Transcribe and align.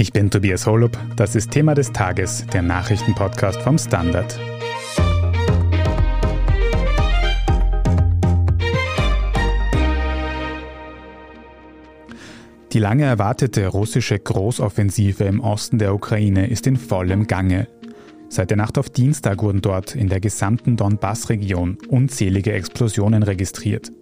Ich 0.00 0.14
bin 0.14 0.30
Tobias 0.30 0.66
Holub. 0.66 0.96
Das 1.16 1.36
ist 1.36 1.50
Thema 1.50 1.74
des 1.74 1.92
Tages, 1.92 2.46
der 2.54 2.62
Nachrichtenpodcast 2.62 3.60
vom 3.60 3.76
Standard. 3.76 4.40
Die 12.72 12.78
lange 12.78 13.04
erwartete 13.04 13.66
russische 13.66 14.18
Großoffensive 14.18 15.24
im 15.24 15.40
Osten 15.40 15.76
der 15.76 15.94
Ukraine 15.94 16.46
ist 16.46 16.66
in 16.66 16.78
vollem 16.78 17.26
Gange. 17.26 17.68
Seit 18.30 18.48
der 18.48 18.56
Nacht 18.56 18.78
auf 18.78 18.88
Dienstag 18.88 19.42
wurden 19.42 19.60
dort 19.60 19.94
in 19.94 20.08
der 20.08 20.20
gesamten 20.20 20.78
Donbass-Region 20.78 21.76
unzählige 21.88 22.52
Explosionen 22.52 23.22
registriert. 23.22 23.92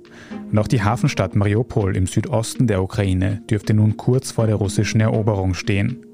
Und 0.50 0.58
auch 0.58 0.68
die 0.68 0.82
Hafenstadt 0.82 1.36
Mariupol 1.36 1.96
im 1.96 2.06
Südosten 2.06 2.66
der 2.66 2.82
Ukraine 2.82 3.42
dürfte 3.50 3.74
nun 3.74 3.96
kurz 3.96 4.32
vor 4.32 4.46
der 4.46 4.56
russischen 4.56 5.00
Eroberung 5.00 5.54
stehen. 5.54 6.04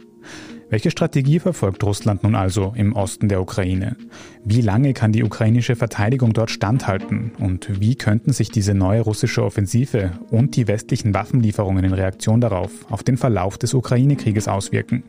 Welche 0.70 0.91
Strategie 0.91 1.38
verfolgt 1.38 1.84
Russland 1.84 2.24
nun 2.24 2.34
also 2.34 2.72
im 2.74 2.94
Osten 2.94 3.28
der 3.28 3.41
Ukraine? 3.41 3.96
Wie 4.44 4.60
lange 4.60 4.92
kann 4.92 5.12
die 5.12 5.22
ukrainische 5.22 5.77
Verteidigung 5.77 6.32
dort 6.32 6.50
standhalten? 6.50 7.32
Und 7.38 7.80
wie 7.80 7.94
könnten 7.94 8.32
sich 8.32 8.50
diese 8.50 8.74
neue 8.74 9.02
russische 9.02 9.44
Offensive 9.44 10.12
und 10.30 10.56
die 10.56 10.66
westlichen 10.66 11.14
Waffenlieferungen 11.14 11.84
in 11.84 11.92
Reaktion 11.92 12.41
darauf 12.41 12.91
auf 12.91 13.05
den 13.05 13.16
Verlauf 13.16 13.56
des 13.56 13.72
Ukraine-Krieges 13.72 14.48
auswirken? 14.48 15.05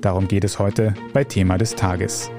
Darum 0.00 0.26
geht 0.26 0.44
es 0.44 0.58
heute 0.58 0.94
bei 1.12 1.22
Thema 1.22 1.56
des 1.58 1.76
Tages. 1.76 2.30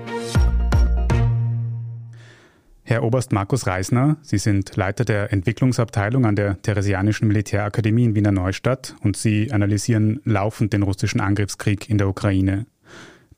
Herr 2.89 3.03
Oberst 3.03 3.33
Markus 3.33 3.67
Reisner, 3.67 4.15
Sie 4.21 4.37
sind 4.37 4.77
Leiter 4.77 5.03
der 5.03 5.33
Entwicklungsabteilung 5.33 6.25
an 6.25 6.37
der 6.37 6.61
Theresianischen 6.61 7.27
Militärakademie 7.27 8.05
in 8.05 8.15
Wiener 8.15 8.31
Neustadt 8.31 8.95
und 9.03 9.17
Sie 9.17 9.51
analysieren 9.51 10.21
laufend 10.23 10.71
den 10.71 10.83
russischen 10.83 11.19
Angriffskrieg 11.19 11.89
in 11.89 11.97
der 11.97 12.07
Ukraine. 12.07 12.65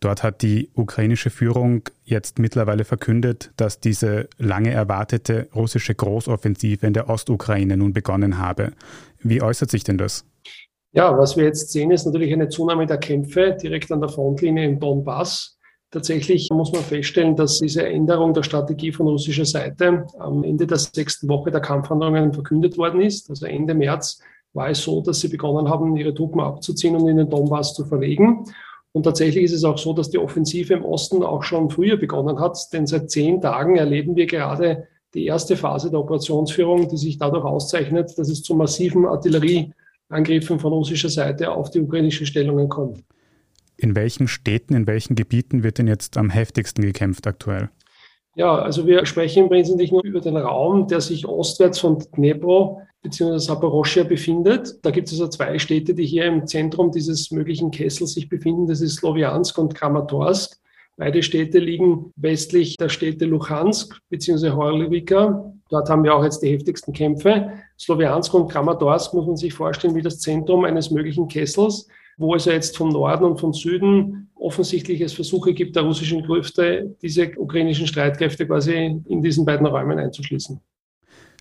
Dort 0.02 0.22
hat 0.22 0.44
die 0.44 0.70
ukrainische 0.76 1.32
Führung 1.32 1.82
jetzt 2.04 2.38
mittlerweile 2.38 2.86
verkündet, 2.86 3.52
dass 3.58 3.80
diese 3.80 4.30
lange 4.38 4.70
erwartete 4.70 5.50
russische 5.56 5.96
Großoffensive 5.96 6.86
in 6.86 6.94
der 6.94 7.10
Ostukraine 7.10 7.76
nun 7.76 7.92
begonnen 7.92 8.38
habe. 8.38 8.74
Wie 9.18 9.42
äußert 9.42 9.72
sich 9.72 9.84
denn 9.84 9.98
das? 9.98 10.26
Ja, 10.92 11.18
was 11.18 11.38
wir 11.38 11.46
jetzt 11.46 11.72
sehen, 11.72 11.90
ist 11.90 12.06
natürlich 12.06 12.32
eine 12.32 12.50
Zunahme 12.50 12.86
der 12.86 13.00
Kämpfe 13.00 13.58
direkt 13.60 13.92
an 13.92 14.00
der 14.00 14.10
Frontlinie 14.10 14.66
im 14.66 14.80
Donbass. 14.80 15.59
Tatsächlich 15.92 16.50
muss 16.52 16.72
man 16.72 16.84
feststellen, 16.84 17.36
dass 17.36 17.58
diese 17.60 17.84
Änderung 17.84 18.34
der 18.34 18.44
Strategie 18.44 18.92
von 18.92 19.08
russischer 19.08 19.46
Seite 19.46 20.06
am 20.20 20.44
Ende 20.44 20.68
der 20.68 20.78
sechsten 20.78 21.28
Woche 21.28 21.50
der 21.50 21.62
Kampfhandlungen 21.62 22.32
verkündet 22.32 22.78
worden 22.78 23.02
ist. 23.02 23.28
Also 23.30 23.48
Ende 23.48 23.74
März 23.74 24.22
war 24.54 24.70
es 24.70 24.84
so, 24.84 25.02
dass 25.02 25.20
sie 25.20 25.30
begonnen 25.30 25.68
haben, 25.68 25.98
ihre 25.98 26.14
Truppen 26.14 26.42
abzuziehen 26.42 26.96
und 26.96 27.08
in 27.08 27.18
den 27.18 27.30
Donbass 27.30 27.74
zu 27.74 27.86
verlegen. 27.86 28.46
Und 28.92 29.04
tatsächlich 29.04 29.46
ist 29.46 29.54
es 29.54 29.64
auch 29.64 29.80
so, 29.80 29.94
dass 29.94 30.12
die 30.12 30.20
Offensive 30.20 30.74
im 30.74 30.86
Osten 30.86 31.24
auch 31.24 31.42
schon 31.42 31.72
früher 31.72 31.98
begonnen 31.98 32.40
hat, 32.40 32.58
denn 32.72 32.86
seit 32.86 33.10
zehn 33.10 33.42
Tagen 33.42 33.76
erleben 33.76 34.16
wir 34.16 34.28
gerade 34.28 34.88
die 35.16 35.26
erste 35.26 35.58
Phase 35.58 35.90
der 35.90 36.00
Operationsführung, 36.02 36.88
die 36.88 36.98
sich 36.98 37.18
dadurch 37.18 37.46
auszeichnet, 37.46 38.16
dass 38.18 38.30
es 38.30 38.44
zu 38.44 38.54
massiven 38.54 39.08
Artillerieangriffen 39.08 40.60
von 40.60 40.74
russischer 40.74 41.10
Seite 41.10 41.52
auf 41.52 41.72
die 41.72 41.82
ukrainischen 41.82 42.28
Stellungen 42.28 42.70
kommt. 42.70 43.04
In 43.82 43.96
welchen 43.96 44.28
Städten, 44.28 44.76
in 44.76 44.88
welchen 44.88 45.16
Gebieten 45.16 45.64
wird 45.64 45.78
denn 45.78 45.88
jetzt 45.88 46.18
am 46.18 46.30
heftigsten 46.30 46.84
gekämpft 46.84 47.26
aktuell? 47.28 47.70
Ja, 48.36 48.56
also 48.58 48.86
wir 48.86 49.06
sprechen 49.06 49.50
im 49.50 49.76
nicht 49.78 49.94
nur 49.94 50.04
über 50.04 50.20
den 50.20 50.36
Raum, 50.36 50.88
der 50.88 51.00
sich 51.00 51.26
ostwärts 51.26 51.80
von 51.80 51.98
Dnepro 52.16 52.82
bzw. 53.02 53.38
Saporoschia 53.38 54.04
befindet. 54.04 54.80
Da 54.84 54.92
gibt 54.92 55.08
es 55.08 55.14
also 55.14 55.30
zwei 55.30 55.58
Städte, 55.60 55.94
die 55.94 56.06
hier 56.06 56.26
im 56.26 56.46
Zentrum 56.46 56.92
dieses 56.92 57.32
möglichen 57.32 57.72
Kessels 57.72 58.14
sich 58.14 58.28
befinden. 58.28 58.68
Das 58.68 58.82
ist 58.82 58.98
Sloviansk 58.98 59.58
und 59.58 59.76
Kramatorsk. 59.76 60.58
Beide 60.98 61.24
Städte 61.24 61.60
liegen 61.60 62.12
westlich 62.18 62.76
der 62.76 62.90
Städte 62.90 63.26
Luhansk 63.26 63.98
bzw. 64.10 64.52
Horlivika. 64.52 65.54
Dort 65.70 65.90
haben 65.90 66.04
wir 66.04 66.14
auch 66.14 66.24
jetzt 66.26 66.44
die 66.44 66.52
heftigsten 66.52 66.92
Kämpfe. 66.92 67.54
Sloviansk 67.80 68.34
und 68.34 68.50
Kramatorsk 68.50 69.14
muss 69.14 69.26
man 69.26 69.38
sich 69.38 69.54
vorstellen 69.54 69.96
wie 69.96 70.02
das 70.02 70.20
Zentrum 70.20 70.66
eines 70.66 70.92
möglichen 70.92 71.30
Kessels 71.30 71.88
wo 72.20 72.36
es 72.36 72.46
ja 72.46 72.54
jetzt 72.54 72.78
vom 72.78 72.90
Norden 72.90 73.24
und 73.24 73.40
vom 73.40 73.54
Süden 73.54 74.30
offensichtlich 74.36 75.02
es 75.02 75.14
Versuche 75.14 75.54
gibt, 75.54 75.76
der 75.76 75.84
russischen 75.84 76.24
Kräfte, 76.26 76.96
diese 77.02 77.32
ukrainischen 77.38 77.88
Streitkräfte 77.88 78.46
quasi 78.46 79.02
in 79.06 79.22
diesen 79.22 79.46
beiden 79.46 79.66
Räumen 79.66 79.98
einzuschließen. 79.98 80.60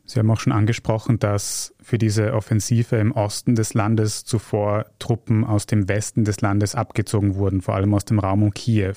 Sie 0.04 0.18
haben 0.18 0.30
auch 0.30 0.40
schon 0.40 0.52
angesprochen, 0.52 1.18
dass 1.18 1.74
für 1.82 1.98
diese 1.98 2.32
Offensive 2.32 2.96
im 2.96 3.12
Osten 3.12 3.56
des 3.56 3.74
Landes 3.74 4.24
zuvor 4.24 4.86
Truppen 4.98 5.44
aus 5.44 5.66
dem 5.66 5.88
Westen 5.88 6.24
des 6.24 6.40
Landes 6.40 6.74
abgezogen 6.74 7.34
wurden, 7.34 7.60
vor 7.60 7.74
allem 7.74 7.92
aus 7.92 8.06
dem 8.06 8.18
Raum 8.18 8.42
um 8.42 8.54
Kiew. 8.54 8.94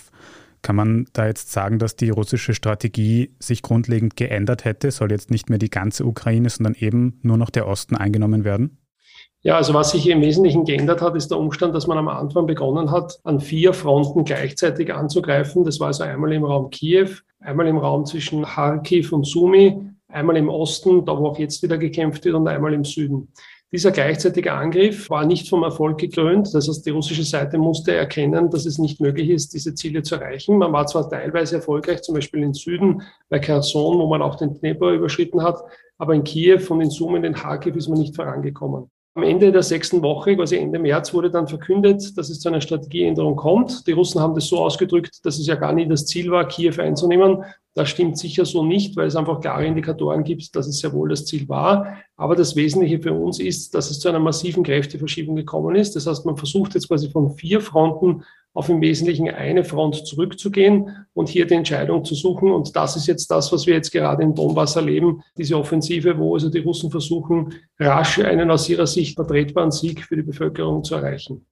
Kann 0.62 0.76
man 0.76 1.08
da 1.14 1.26
jetzt 1.26 1.52
sagen, 1.52 1.80
dass 1.80 1.96
die 1.96 2.12
russische 2.12 2.54
Strategie 2.54 3.36
sich 3.40 3.64
grundlegend 3.64 4.16
geändert 4.16 4.64
hätte? 4.64 4.92
Soll 4.92 5.12
jetzt 5.12 5.32
nicht 5.32 5.50
mehr 5.50 5.60
die 5.60 5.72
ganze 5.72 6.06
Ukraine, 6.06 6.50
sondern 6.50 6.76
eben 6.76 7.20
nur 7.24 7.38
noch 7.38 7.50
der 7.50 7.68
Osten 7.68 7.98
eingenommen 7.98 8.46
werden? 8.46 8.78
Ja, 9.44 9.58
also 9.58 9.74
was 9.74 9.90
sich 9.90 10.08
im 10.08 10.22
Wesentlichen 10.22 10.66
geändert 10.66 11.02
hat, 11.02 11.16
ist 11.16 11.32
der 11.32 11.40
Umstand, 11.40 11.74
dass 11.74 11.88
man 11.88 11.98
am 11.98 12.08
Anfang 12.08 12.46
begonnen 12.46 12.92
hat, 12.92 13.20
an 13.24 13.40
vier 13.40 13.74
Fronten 13.74 14.24
gleichzeitig 14.24 14.94
anzugreifen. 14.94 15.64
Das 15.64 15.80
war 15.80 15.88
also 15.88 16.04
einmal 16.04 16.32
im 16.32 16.44
Raum 16.44 16.70
Kiew, 16.70 17.10
einmal 17.40 17.66
im 17.66 17.80
Raum 17.80 18.06
zwischen 18.06 18.44
Kharkiv 18.44 19.12
und 19.12 19.26
Sumi, 19.26 19.82
einmal 20.08 20.38
im 20.38 20.48
Osten, 20.48 21.06
da 21.06 21.18
wo 21.18 21.26
auch 21.28 21.40
jetzt 21.40 21.64
wieder 21.64 21.80
gekämpft 21.80 22.24
wird, 22.24 22.36
und 22.36 22.48
einmal 22.48 22.72
im 22.74 22.86
Süden. 22.86 23.30
Dieser 23.72 23.90
gleichzeitige 23.90 24.54
Angriff 24.54 25.10
war 25.10 25.26
nicht 25.26 25.50
vom 25.50 25.64
Erfolg 25.64 25.98
gekrönt. 25.98 26.54
Das 26.54 26.68
heißt, 26.68 26.86
die 26.86 26.92
russische 26.92 27.24
Seite 27.24 27.58
musste 27.58 27.96
erkennen, 27.96 28.52
dass 28.52 28.68
es 28.68 28.78
nicht 28.78 29.02
möglich 29.02 29.30
ist, 29.30 29.56
diese 29.56 29.74
Ziele 29.74 30.04
zu 30.04 30.16
erreichen. 30.16 30.60
Man 30.60 30.72
war 30.72 30.86
zwar 30.86 31.10
teilweise 31.10 31.56
erfolgreich, 31.56 32.04
zum 32.04 32.14
Beispiel 32.14 32.44
im 32.44 32.54
Süden 32.54 33.02
bei 33.30 33.40
Kherson, 33.40 33.98
wo 33.98 34.06
man 34.06 34.22
auch 34.22 34.36
den 34.36 34.54
Dnepr 34.54 34.92
überschritten 34.92 35.42
hat, 35.42 35.64
aber 35.98 36.14
in 36.14 36.24
Kiew 36.24 36.62
und 36.70 36.82
in 36.82 36.92
Sumen, 36.92 37.24
in 37.24 37.34
Kharkiv 37.34 37.76
ist 37.76 37.88
man 37.88 37.98
nicht 37.98 38.16
vorangekommen. 38.16 38.92
Am 39.14 39.24
Ende 39.24 39.52
der 39.52 39.62
sechsten 39.62 40.02
Woche, 40.02 40.38
quasi 40.38 40.56
Ende 40.56 40.80
März, 40.80 41.14
wurde 41.14 41.30
dann 41.30 41.46
verkündet, 41.46 42.18
dass 42.18 42.30
es 42.30 42.40
zu 42.40 42.48
einer 42.48 42.62
Strategieänderung 42.62 43.36
kommt. 43.36 43.86
Die 43.86 43.92
Russen 43.92 44.22
haben 44.22 44.36
das 44.36 44.48
so 44.48 44.60
ausgedrückt, 44.60 45.26
dass 45.26 45.38
es 45.38 45.48
ja 45.48 45.56
gar 45.56 45.74
nie 45.74 45.86
das 45.86 46.06
Ziel 46.06 46.32
war, 46.32 46.48
Kiew 46.48 46.80
einzunehmen. 46.80 47.44
Das 47.74 47.90
stimmt 47.90 48.18
sicher 48.18 48.46
so 48.46 48.64
nicht, 48.64 48.96
weil 48.96 49.08
es 49.08 49.18
einfach 49.18 49.42
klare 49.42 49.66
Indikatoren 49.66 50.24
gibt, 50.24 50.56
dass 50.56 50.68
es 50.68 50.80
sehr 50.80 50.94
wohl 50.94 51.10
das 51.10 51.26
Ziel 51.26 51.50
war. 51.50 51.98
Aber 52.16 52.38
das 52.38 52.56
Wesentliche 52.56 53.02
für 53.02 53.12
uns 53.12 53.42
ist, 53.42 53.76
dass 53.76 53.92
es 53.92 54.00
zu 54.00 54.08
einer 54.08 54.20
massiven 54.20 54.64
Kräfteverschiebung 54.64 55.36
gekommen 55.36 55.76
ist. 55.76 55.94
Das 55.98 56.08
heißt, 56.08 56.26
man 56.26 56.38
versucht 56.38 56.74
jetzt 56.76 56.88
quasi 56.88 57.10
von 57.10 57.32
vier 57.32 57.60
Fronten 57.60 58.24
auf 58.54 58.70
im 58.70 58.82
Wesentlichen 58.82 59.30
eine 59.30 59.64
Front 59.64 60.06
zurückzugehen 60.06 61.06
und 61.14 61.30
hier 61.30 61.48
die 61.48 61.54
Entscheidung 61.54 62.04
zu 62.04 62.16
suchen. 62.16 62.52
Und 62.52 62.76
das 62.76 62.96
ist 62.96 63.08
jetzt 63.08 63.32
das, 63.32 63.52
was 63.52 63.66
wir 63.66 63.76
jetzt 63.76 63.92
gerade 63.92 64.24
in 64.24 64.36
Donbass 64.36 64.76
erleben, 64.76 65.24
diese 65.38 65.58
Offensive, 65.58 66.18
wo 66.18 66.34
also 66.34 66.50
die 66.50 66.60
Russen 66.60 66.92
versuchen, 66.92 67.54
rasch 67.80 68.20
einen 68.20 68.52
aus 68.52 68.68
ihrer 68.68 68.88
Sicht 68.88 69.16
vertretbaren 69.16 69.72
Sieg 69.72 70.04
für 70.04 70.18
die 70.18 70.24
Bevölkerung 70.24 70.84
zu 70.84 70.96
erreichen. 70.96 71.46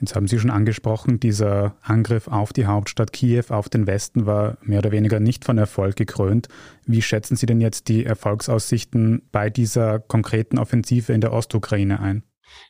Jetzt 0.00 0.16
haben 0.16 0.26
Sie 0.26 0.38
schon 0.38 0.50
angesprochen, 0.50 1.20
dieser 1.20 1.76
Angriff 1.82 2.26
auf 2.26 2.54
die 2.54 2.64
Hauptstadt 2.64 3.12
Kiew, 3.12 3.44
auf 3.50 3.68
den 3.68 3.86
Westen, 3.86 4.24
war 4.24 4.56
mehr 4.62 4.78
oder 4.78 4.92
weniger 4.92 5.20
nicht 5.20 5.44
von 5.44 5.58
Erfolg 5.58 5.96
gekrönt. 5.96 6.48
Wie 6.86 7.02
schätzen 7.02 7.36
Sie 7.36 7.44
denn 7.44 7.60
jetzt 7.60 7.88
die 7.88 8.06
Erfolgsaussichten 8.06 9.28
bei 9.30 9.50
dieser 9.50 9.98
konkreten 9.98 10.58
Offensive 10.58 11.12
in 11.12 11.20
der 11.20 11.34
Ostukraine 11.34 12.00
ein? 12.00 12.22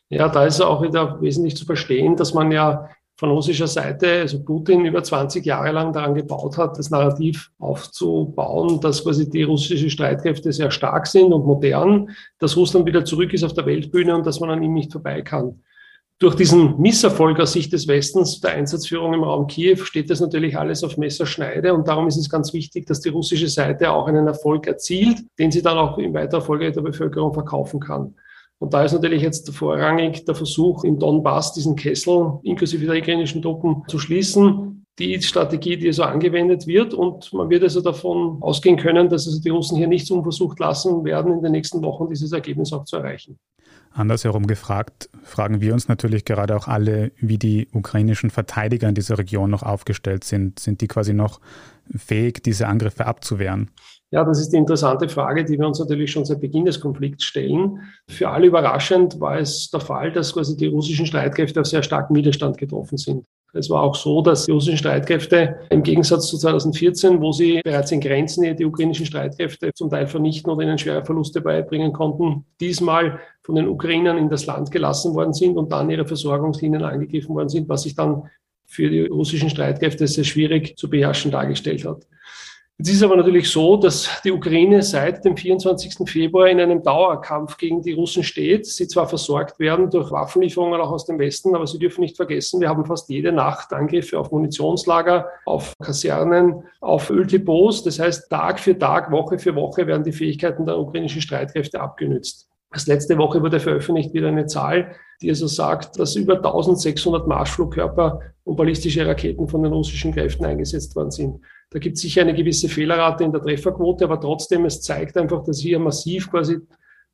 Ja, 0.09 0.29
da 0.29 0.45
ist 0.45 0.61
auch 0.61 0.83
wieder 0.83 1.23
wesentlich 1.23 1.57
zu 1.57 1.65
verstehen, 1.65 2.17
dass 2.17 2.35
man 2.35 2.51
ja 2.51 2.91
von 3.21 3.31
russischer 3.33 3.67
Seite, 3.67 4.21
also 4.21 4.43
Putin, 4.43 4.87
über 4.87 5.03
20 5.03 5.45
Jahre 5.45 5.73
lang 5.73 5.93
daran 5.93 6.15
gebaut 6.15 6.57
hat, 6.57 6.79
das 6.79 6.89
Narrativ 6.89 7.51
aufzubauen, 7.59 8.81
dass 8.81 9.05
quasi 9.05 9.29
die 9.29 9.43
russischen 9.43 9.91
Streitkräfte 9.91 10.51
sehr 10.55 10.71
stark 10.71 11.07
sind 11.07 11.31
und 11.35 11.45
modern, 11.45 12.09
dass 12.39 12.57
Russland 12.57 12.87
wieder 12.87 13.05
zurück 13.05 13.35
ist 13.35 13.45
auf 13.45 13.53
der 13.53 13.67
Weltbühne 13.67 14.17
und 14.17 14.25
dass 14.25 14.41
man 14.41 14.49
an 14.49 14.63
ihm 14.63 14.73
nicht 14.73 14.91
vorbei 14.91 15.21
kann. 15.21 15.61
Durch 16.19 16.34
diesen 16.34 16.81
Misserfolg 16.81 17.39
aus 17.41 17.53
Sicht 17.53 17.75
des 17.75 17.87
Westens 17.89 18.41
der 18.41 18.53
Einsatzführung 18.53 19.13
im 19.13 19.23
Raum 19.23 19.47
Kiew 19.47 19.84
steht 19.84 20.09
das 20.09 20.21
natürlich 20.21 20.57
alles 20.57 20.83
auf 20.83 20.97
Messerschneide 20.97 21.75
und 21.75 21.89
darum 21.89 22.09
ist 22.09 22.16
es 22.16 22.31
ganz 22.31 22.55
wichtig, 22.55 22.87
dass 22.87 23.01
die 23.01 23.11
russische 23.11 23.49
Seite 23.49 23.93
auch 23.93 24.07
einen 24.07 24.28
Erfolg 24.28 24.66
erzielt, 24.66 25.19
den 25.39 25.51
sie 25.51 25.61
dann 25.61 25.77
auch 25.77 25.99
in 25.99 26.15
weiterer 26.15 26.41
Folge 26.41 26.73
der 26.73 26.81
Bevölkerung 26.81 27.34
verkaufen 27.34 27.81
kann. 27.81 28.15
Und 28.60 28.74
da 28.74 28.84
ist 28.84 28.92
natürlich 28.92 29.22
jetzt 29.22 29.51
vorrangig 29.54 30.27
der 30.27 30.34
Versuch, 30.34 30.84
im 30.84 30.98
Donbass 30.98 31.54
diesen 31.54 31.77
Kessel 31.77 32.39
inklusive 32.42 32.84
der 32.84 33.01
ukrainischen 33.01 33.41
Truppen 33.41 33.83
zu 33.89 33.98
schließen. 33.98 34.84
Die 34.98 35.21
Strategie, 35.22 35.78
die 35.78 35.91
so 35.92 36.03
angewendet 36.03 36.66
wird. 36.66 36.92
Und 36.92 37.33
man 37.33 37.48
wird 37.48 37.62
also 37.62 37.80
davon 37.80 38.36
ausgehen 38.42 38.77
können, 38.77 39.09
dass 39.09 39.27
also 39.27 39.41
die 39.41 39.48
Russen 39.48 39.78
hier 39.78 39.86
nichts 39.86 40.10
unversucht 40.10 40.59
lassen 40.60 41.04
werden, 41.04 41.33
in 41.33 41.42
den 41.42 41.53
nächsten 41.53 41.80
Wochen 41.83 42.10
dieses 42.10 42.33
Ergebnis 42.33 42.71
auch 42.74 42.84
zu 42.84 42.97
erreichen. 42.97 43.39
Andersherum 43.92 44.47
gefragt, 44.47 45.09
fragen 45.22 45.63
wir 45.63 45.72
uns 45.72 45.89
natürlich 45.89 46.27
gerade 46.27 46.54
auch 46.54 46.68
alle, 46.68 47.13
wie 47.16 47.39
die 47.39 47.66
ukrainischen 47.72 48.28
Verteidiger 48.28 48.91
in 48.91 48.95
dieser 48.95 49.16
Region 49.16 49.48
noch 49.48 49.63
aufgestellt 49.63 50.24
sind. 50.24 50.59
Sind 50.59 50.83
die 50.83 50.86
quasi 50.86 51.15
noch 51.15 51.41
fähig, 51.97 52.42
diese 52.42 52.68
Angriffe 52.68 53.06
abzuwehren? 53.06 53.71
Ja, 54.12 54.24
das 54.24 54.41
ist 54.41 54.53
die 54.53 54.57
interessante 54.57 55.09
Frage, 55.09 55.45
die 55.45 55.57
wir 55.57 55.66
uns 55.68 55.78
natürlich 55.78 56.10
schon 56.10 56.24
seit 56.24 56.41
Beginn 56.41 56.65
des 56.65 56.80
Konflikts 56.80 57.24
stellen. 57.24 57.78
Für 58.09 58.30
alle 58.30 58.48
überraschend 58.48 59.21
war 59.21 59.39
es 59.39 59.71
der 59.71 59.80
Fall, 59.80 60.10
dass 60.10 60.33
quasi 60.33 60.57
die 60.57 60.66
russischen 60.66 61.07
Streitkräfte 61.07 61.60
auf 61.60 61.66
sehr 61.66 61.84
starken 61.84 62.16
Widerstand 62.16 62.59
getroffen 62.59 62.98
sind. 62.98 63.24
Es 63.53 63.71
war 63.71 63.83
auch 63.83 63.95
so, 63.95 64.21
dass 64.21 64.47
die 64.47 64.53
russischen 64.53 64.78
Streitkräfte 64.78 65.60
im 65.71 65.83
Gegensatz 65.83 66.28
zu 66.28 66.39
2014, 66.39 67.21
wo 67.21 67.30
sie 67.33 67.60
bereits 67.62 67.92
in 67.92 68.01
Grenzen 68.01 68.57
die 68.57 68.65
ukrainischen 68.65 69.07
Streitkräfte 69.07 69.72
zum 69.74 69.91
Teil 69.91 70.07
vernichten 70.07 70.51
oder 70.51 70.65
ihnen 70.65 70.78
schwere 70.78 71.04
Verluste 71.04 71.41
beibringen 71.41 71.92
konnten, 71.92 72.45
diesmal 72.60 73.21
von 73.42 73.54
den 73.54 73.68
Ukrainern 73.68 74.18
in 74.18 74.28
das 74.28 74.47
Land 74.47 74.71
gelassen 74.71 75.15
worden 75.15 75.34
sind 75.34 75.56
und 75.56 75.71
dann 75.72 75.91
ihre 75.91 76.06
Versorgungslinien 76.06 76.83
angegriffen 76.83 77.34
worden 77.34 77.48
sind, 77.48 77.68
was 77.68 77.83
sich 77.83 77.95
dann 77.95 78.24
für 78.66 78.89
die 78.89 79.06
russischen 79.06 79.51
Streitkräfte 79.51 80.06
sehr 80.06 80.22
schwierig 80.22 80.77
zu 80.77 80.89
beherrschen 80.89 81.33
dargestellt 81.33 81.84
hat. 81.84 82.06
Jetzt 82.80 82.92
ist 82.92 83.03
aber 83.03 83.16
natürlich 83.16 83.50
so, 83.50 83.77
dass 83.77 84.09
die 84.24 84.32
Ukraine 84.32 84.80
seit 84.80 85.22
dem 85.22 85.36
24. 85.36 86.09
Februar 86.09 86.48
in 86.48 86.60
einem 86.60 86.82
Dauerkampf 86.82 87.59
gegen 87.59 87.82
die 87.82 87.92
Russen 87.92 88.22
steht. 88.22 88.65
Sie 88.65 88.88
zwar 88.88 89.06
versorgt 89.06 89.59
werden 89.59 89.91
durch 89.91 90.10
Waffenlieferungen 90.10 90.80
auch 90.80 90.91
aus 90.91 91.04
dem 91.04 91.18
Westen, 91.18 91.54
aber 91.54 91.66
Sie 91.66 91.78
dürfen 91.78 92.00
nicht 92.00 92.16
vergessen, 92.16 92.59
wir 92.59 92.71
haben 92.71 92.86
fast 92.86 93.10
jede 93.10 93.32
Nacht 93.32 93.74
Angriffe 93.74 94.18
auf 94.18 94.32
Munitionslager, 94.32 95.28
auf 95.44 95.74
Kasernen, 95.78 96.62
auf 96.80 97.10
Öldepots. 97.10 97.82
Das 97.82 97.98
heißt, 97.98 98.30
Tag 98.30 98.59
für 98.59 98.78
Tag, 98.78 99.10
Woche 99.10 99.38
für 99.38 99.54
Woche 99.54 99.86
werden 99.86 100.03
die 100.03 100.12
Fähigkeiten 100.12 100.65
der 100.65 100.78
ukrainischen 100.78 101.21
Streitkräfte 101.21 101.82
abgenützt. 101.82 102.50
Erst 102.72 102.87
letzte 102.87 103.19
Woche 103.19 103.43
wurde 103.43 103.59
veröffentlicht 103.59 104.15
wieder 104.15 104.28
eine 104.28 104.47
Zahl, 104.47 104.95
die 105.21 105.28
also 105.28 105.49
sagt, 105.49 105.99
dass 105.99 106.15
über 106.15 106.37
1600 106.37 107.27
Marschflugkörper 107.27 108.21
und 108.45 108.57
ballistische 108.57 109.05
Raketen 109.05 109.49
von 109.49 109.63
den 109.63 109.72
russischen 109.72 110.13
Kräften 110.15 110.45
eingesetzt 110.45 110.95
worden 110.95 111.11
sind. 111.11 111.41
Da 111.71 111.81
gibt 111.81 111.97
es 111.97 112.03
sicher 112.03 112.22
eine 112.22 112.34
gewisse 112.34 112.69
Fehlerrate 112.69 113.25
in 113.25 113.33
der 113.33 113.43
Trefferquote, 113.43 114.05
aber 114.05 114.21
trotzdem, 114.21 114.65
es 114.65 114.83
zeigt 114.83 115.17
einfach, 115.17 115.43
dass 115.43 115.59
hier 115.59 115.78
massiv 115.81 116.31
quasi 116.31 116.59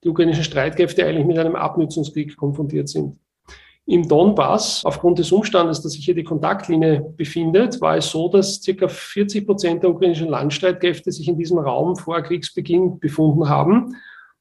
die 0.05 0.09
ukrainischen 0.09 0.45
Streitkräfte 0.45 1.07
eigentlich 1.07 1.27
mit 1.27 1.39
einem 1.39 1.57
Abnutzungskrieg 1.57 2.37
konfrontiert 2.37 2.89
sind. 2.89 3.19
Im 3.87 4.07
Donbass, 4.07 4.85
aufgrund 4.85 5.21
des 5.21 5.33
Umstandes, 5.33 5.81
dass 5.81 5.93
sich 5.93 6.05
hier 6.05 6.15
die 6.15 6.25
Kontaktlinie 6.25 7.15
befindet, 7.17 7.81
war 7.81 7.97
es 7.97 8.11
so, 8.11 8.29
dass 8.29 8.61
circa 8.61 8.89
40 8.89 9.47
Prozent 9.47 9.83
der 9.83 9.91
ukrainischen 9.91 10.29
Landstreitkräfte 10.29 11.13
sich 11.13 11.29
in 11.29 11.39
diesem 11.39 11.59
Raum 11.59 11.97
vor 11.97 12.21
Kriegsbeginn 12.21 12.99
befunden 12.99 13.49
haben 13.49 13.95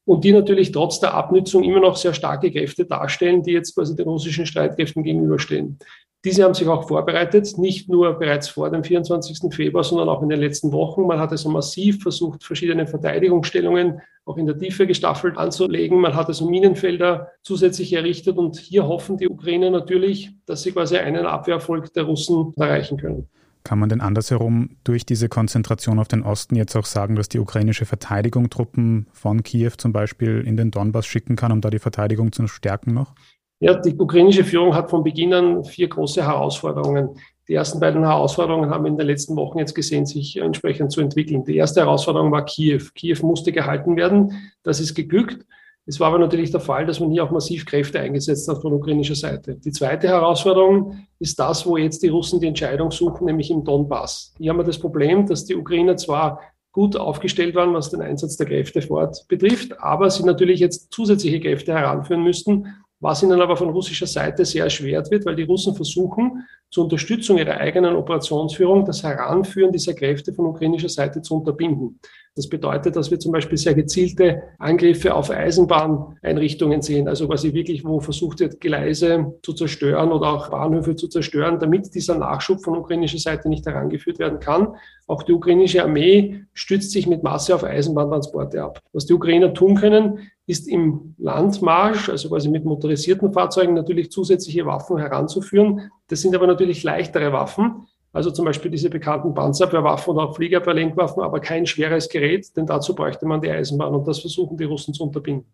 und 0.06 0.24
die 0.24 0.32
natürlich 0.32 0.72
trotz 0.72 1.00
der 1.00 1.14
Abnutzung 1.14 1.64
immer 1.64 1.80
noch 1.80 1.98
sehr 1.98 2.14
starke 2.14 2.52
Kräfte 2.52 2.86
darstellen, 2.86 3.44
die 3.44 3.52
jetzt 3.52 3.76
quasi 3.76 3.96
den 3.96 4.08
russischen 4.08 4.46
Streitkräften 4.46 5.04
gegenüberstehen. 5.04 5.80
Diese 6.24 6.44
haben 6.44 6.56
sich 6.56 6.68
auch 6.68 6.88
vorbereitet, 6.88 7.56
nicht 7.60 7.88
nur 7.88 8.18
bereits 8.18 8.50
vor 8.50 8.72
dem 8.72 8.84
24. 8.84 9.54
Februar, 9.54 9.84
sondern 9.84 10.10
auch 10.10 10.24
in 10.24 10.30
den 10.30 10.40
letzten 10.40 10.72
Wochen. 10.72 11.06
Man 11.06 11.20
hat 11.20 11.30
also 11.30 11.50
massiv 11.50 12.02
versucht, 12.02 12.44
verschiedene 12.44 12.88
Verteidigungsstellungen 12.88 14.02
auch 14.26 14.38
in 14.38 14.48
der 14.48 14.58
Tiefe 14.58 14.88
gestaffelt 14.88 15.38
anzulegen. 15.38 16.00
Man 16.00 16.16
hat 16.16 16.28
also 16.28 16.50
Minenfelder 16.50 17.32
zusätzlich 17.44 17.94
errichtet 17.94 18.38
und 18.38 18.58
hier 18.58 18.88
hoffen 18.88 19.18
die 19.18 19.30
Ukrainer 19.30 19.70
natürlich, 19.70 20.32
dass 20.48 20.64
sie 20.64 20.72
quasi 20.72 20.98
einen 20.98 21.28
Abwehrerfolg 21.28 21.94
der 21.94 22.04
Russen 22.04 22.54
erreichen 22.58 22.98
können. 22.98 23.30
Kann 23.66 23.80
man 23.80 23.90
denn 23.90 24.00
andersherum 24.00 24.78
durch 24.84 25.08
diese 25.08 25.28
Konzentration 25.28 25.98
auf 25.98 26.08
den 26.08 26.22
Osten 26.22 26.56
jetzt 26.56 26.76
auch 26.76 26.86
sagen, 26.86 27.16
dass 27.16 27.30
die 27.30 27.40
ukrainische 27.40 27.88
Verteidigung 27.88 28.52
Truppen 28.52 29.08
von 29.12 29.42
Kiew 29.42 29.72
zum 29.78 29.92
Beispiel 29.92 30.44
in 30.46 30.56
den 30.56 30.70
Donbass 30.70 31.08
schicken 31.08 31.36
kann, 31.36 31.52
um 31.52 31.62
da 31.62 31.72
die 31.72 31.80
Verteidigung 31.80 32.32
zu 32.32 32.46
stärken 32.48 32.94
noch? 32.94 33.16
Ja, 33.60 33.74
die 33.74 33.96
ukrainische 33.96 34.44
Führung 34.44 34.76
hat 34.76 34.92
von 34.92 35.04
Beginn 35.04 35.34
an 35.34 35.64
vier 35.64 35.88
große 35.88 36.24
Herausforderungen. 36.24 37.18
Die 37.48 37.56
ersten 37.56 37.80
beiden 37.80 38.04
Herausforderungen 38.04 38.70
haben 38.70 38.86
in 38.86 38.98
den 38.98 39.08
letzten 39.08 39.36
Wochen 39.36 39.58
jetzt 39.58 39.74
gesehen, 39.74 40.06
sich 40.06 40.38
entsprechend 40.38 40.92
zu 40.92 41.02
entwickeln. 41.02 41.44
Die 41.44 41.58
erste 41.58 41.80
Herausforderung 41.80 42.32
war 42.32 42.46
Kiew. 42.46 42.84
Kiew 42.94 43.18
musste 43.24 43.52
gehalten 43.52 43.96
werden. 43.96 44.52
Das 44.62 44.80
ist 44.80 44.94
geglückt. 44.94 45.44
Es 45.88 46.00
war 46.00 46.08
aber 46.08 46.18
natürlich 46.18 46.50
der 46.50 46.60
Fall, 46.60 46.86
dass 46.86 47.00
man 47.00 47.12
hier 47.12 47.24
auch 47.24 47.32
massiv 47.32 47.66
Kräfte 47.66 48.00
eingesetzt 48.00 48.48
hat 48.48 48.62
von 48.62 48.74
ukrainischer 48.74 49.16
Seite. 49.16 49.56
Die 49.56 49.72
zweite 49.72 50.08
Herausforderung 50.08 51.06
ist 51.20 51.40
das, 51.40 51.66
wo 51.66 51.78
jetzt 51.78 52.02
die 52.02 52.08
Russen 52.08 52.40
die 52.40 52.48
Entscheidung 52.48 52.90
suchen, 52.90 53.26
nämlich 53.26 53.52
im 53.52 53.64
Donbass. 53.64 54.34
Hier 54.40 54.50
haben 54.50 54.58
wir 54.58 54.64
das 54.64 54.80
Problem, 54.80 55.28
dass 55.28 55.46
die 55.46 55.56
Ukrainer 55.56 55.96
zwar 55.96 56.42
gut 56.72 56.98
aufgestellt 56.98 57.56
waren, 57.56 57.74
was 57.74 57.92
den 57.92 58.02
Einsatz 58.02 58.36
der 58.36 58.48
Kräfte 58.48 58.82
fort 58.82 59.26
betrifft, 59.28 59.80
aber 59.80 60.10
sie 60.10 60.24
natürlich 60.24 60.60
jetzt 60.60 60.92
zusätzliche 60.92 61.40
Kräfte 61.40 61.74
heranführen 61.74 62.24
müssten, 62.24 62.66
was 63.00 63.22
ihnen 63.22 63.40
aber 63.40 63.56
von 63.56 63.70
russischer 63.70 64.08
Seite 64.08 64.44
sehr 64.44 64.64
erschwert 64.64 65.12
wird, 65.12 65.26
weil 65.26 65.36
die 65.36 65.44
Russen 65.44 65.76
versuchen, 65.76 66.46
zur 66.76 66.84
Unterstützung 66.84 67.38
ihrer 67.38 67.56
eigenen 67.56 67.96
Operationsführung 67.96 68.84
das 68.84 69.02
Heranführen 69.02 69.72
dieser 69.72 69.94
Kräfte 69.94 70.34
von 70.34 70.48
ukrainischer 70.48 70.90
Seite 70.90 71.22
zu 71.22 71.36
unterbinden. 71.36 72.02
Das 72.36 72.50
bedeutet, 72.50 72.98
dass 72.98 73.10
wir 73.10 73.18
zum 73.18 73.32
Beispiel 73.32 73.58
sehr 73.58 73.74
gezielte 73.74 74.44
Angriffe 74.60 75.16
auf 75.16 75.32
Eisenbahneinrichtungen 75.32 76.82
sehen, 76.82 77.08
also 77.08 77.30
quasi 77.30 77.54
wirklich, 77.54 77.86
wo 77.86 78.02
versucht 78.02 78.42
wird, 78.42 78.60
Gleise 78.60 79.36
zu 79.42 79.54
zerstören 79.54 80.12
oder 80.12 80.34
auch 80.34 80.50
Bahnhöfe 80.50 80.98
zu 80.98 81.08
zerstören, 81.08 81.60
damit 81.60 81.96
dieser 81.96 82.18
Nachschub 82.18 82.62
von 82.62 82.78
ukrainischer 82.78 83.20
Seite 83.20 83.48
nicht 83.48 83.66
herangeführt 83.66 84.20
werden 84.20 84.42
kann. 84.42 84.76
Auch 85.08 85.24
die 85.24 85.32
ukrainische 85.32 85.82
Armee 85.82 86.42
stützt 86.54 86.92
sich 86.92 87.08
mit 87.08 87.24
Masse 87.24 87.56
auf 87.56 87.64
Eisenbahntransporte 87.64 88.62
ab. 88.62 88.82
Was 88.92 89.06
die 89.06 89.14
Ukrainer 89.14 89.54
tun 89.54 89.76
können, 89.76 90.30
ist 90.46 90.68
im 90.68 91.16
Landmarsch, 91.18 92.10
also 92.10 92.30
quasi 92.30 92.50
mit 92.50 92.66
motorisierten 92.66 93.32
Fahrzeugen, 93.32 93.74
natürlich 93.74 94.12
zusätzliche 94.12 94.66
Waffen 94.66 94.98
heranzuführen. 94.98 95.90
Das 96.08 96.22
sind 96.22 96.36
aber 96.36 96.48
natürlich 96.48 96.84
leichtere 96.84 97.34
Waffen, 97.34 97.88
also 98.14 98.32
zum 98.32 98.46
Beispiel 98.46 98.72
diese 98.72 98.90
bekannten 98.90 99.34
Panzerabwehrwaffen 99.34 100.14
oder 100.14 100.30
auch 100.30 100.36
Fliegerabwehrlenkwaffen, 100.36 101.22
aber 101.24 101.40
kein 101.40 101.66
schweres 101.66 102.10
Gerät, 102.10 102.56
denn 102.56 102.66
dazu 102.66 102.96
bräuchte 102.96 103.26
man 103.26 103.42
die 103.42 103.52
Eisenbahn 103.52 103.94
und 103.94 104.08
das 104.08 104.20
versuchen 104.20 104.58
die 104.58 104.64
Russen 104.64 104.94
zu 104.94 105.04
unterbinden. 105.04 105.52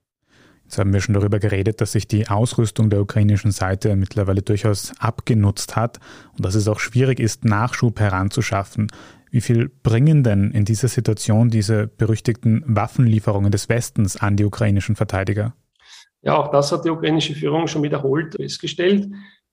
Jetzt 0.71 0.77
haben 0.77 0.93
wir 0.93 1.01
schon 1.01 1.15
darüber 1.15 1.39
geredet, 1.39 1.81
dass 1.81 1.93
sich 1.93 2.07
die 2.07 2.29
Ausrüstung 2.29 2.89
der 2.89 3.01
ukrainischen 3.01 3.51
Seite 3.51 3.95
mittlerweile 3.95 4.41
durchaus 4.41 4.93
abgenutzt 4.99 5.75
hat 5.75 5.99
und 6.37 6.45
dass 6.45 6.55
es 6.55 6.67
auch 6.67 6.79
schwierig 6.79 7.19
ist, 7.19 7.43
Nachschub 7.43 7.99
heranzuschaffen. 7.99 8.87
Wie 9.31 9.41
viel 9.41 9.69
bringen 9.69 10.23
denn 10.23 10.51
in 10.51 10.63
dieser 10.63 10.87
Situation 10.87 11.49
diese 11.49 11.87
berüchtigten 11.87 12.63
Waffenlieferungen 12.67 13.51
des 13.51 13.69
Westens 13.69 14.17
an 14.17 14.37
die 14.37 14.45
ukrainischen 14.45 14.95
Verteidiger? 14.95 15.55
Ja, 16.21 16.37
auch 16.37 16.51
das 16.51 16.71
hat 16.71 16.85
die 16.85 16.89
ukrainische 16.89 17.33
Führung 17.33 17.67
schon 17.67 17.83
wiederholt 17.83 18.35
festgestellt. 18.35 19.09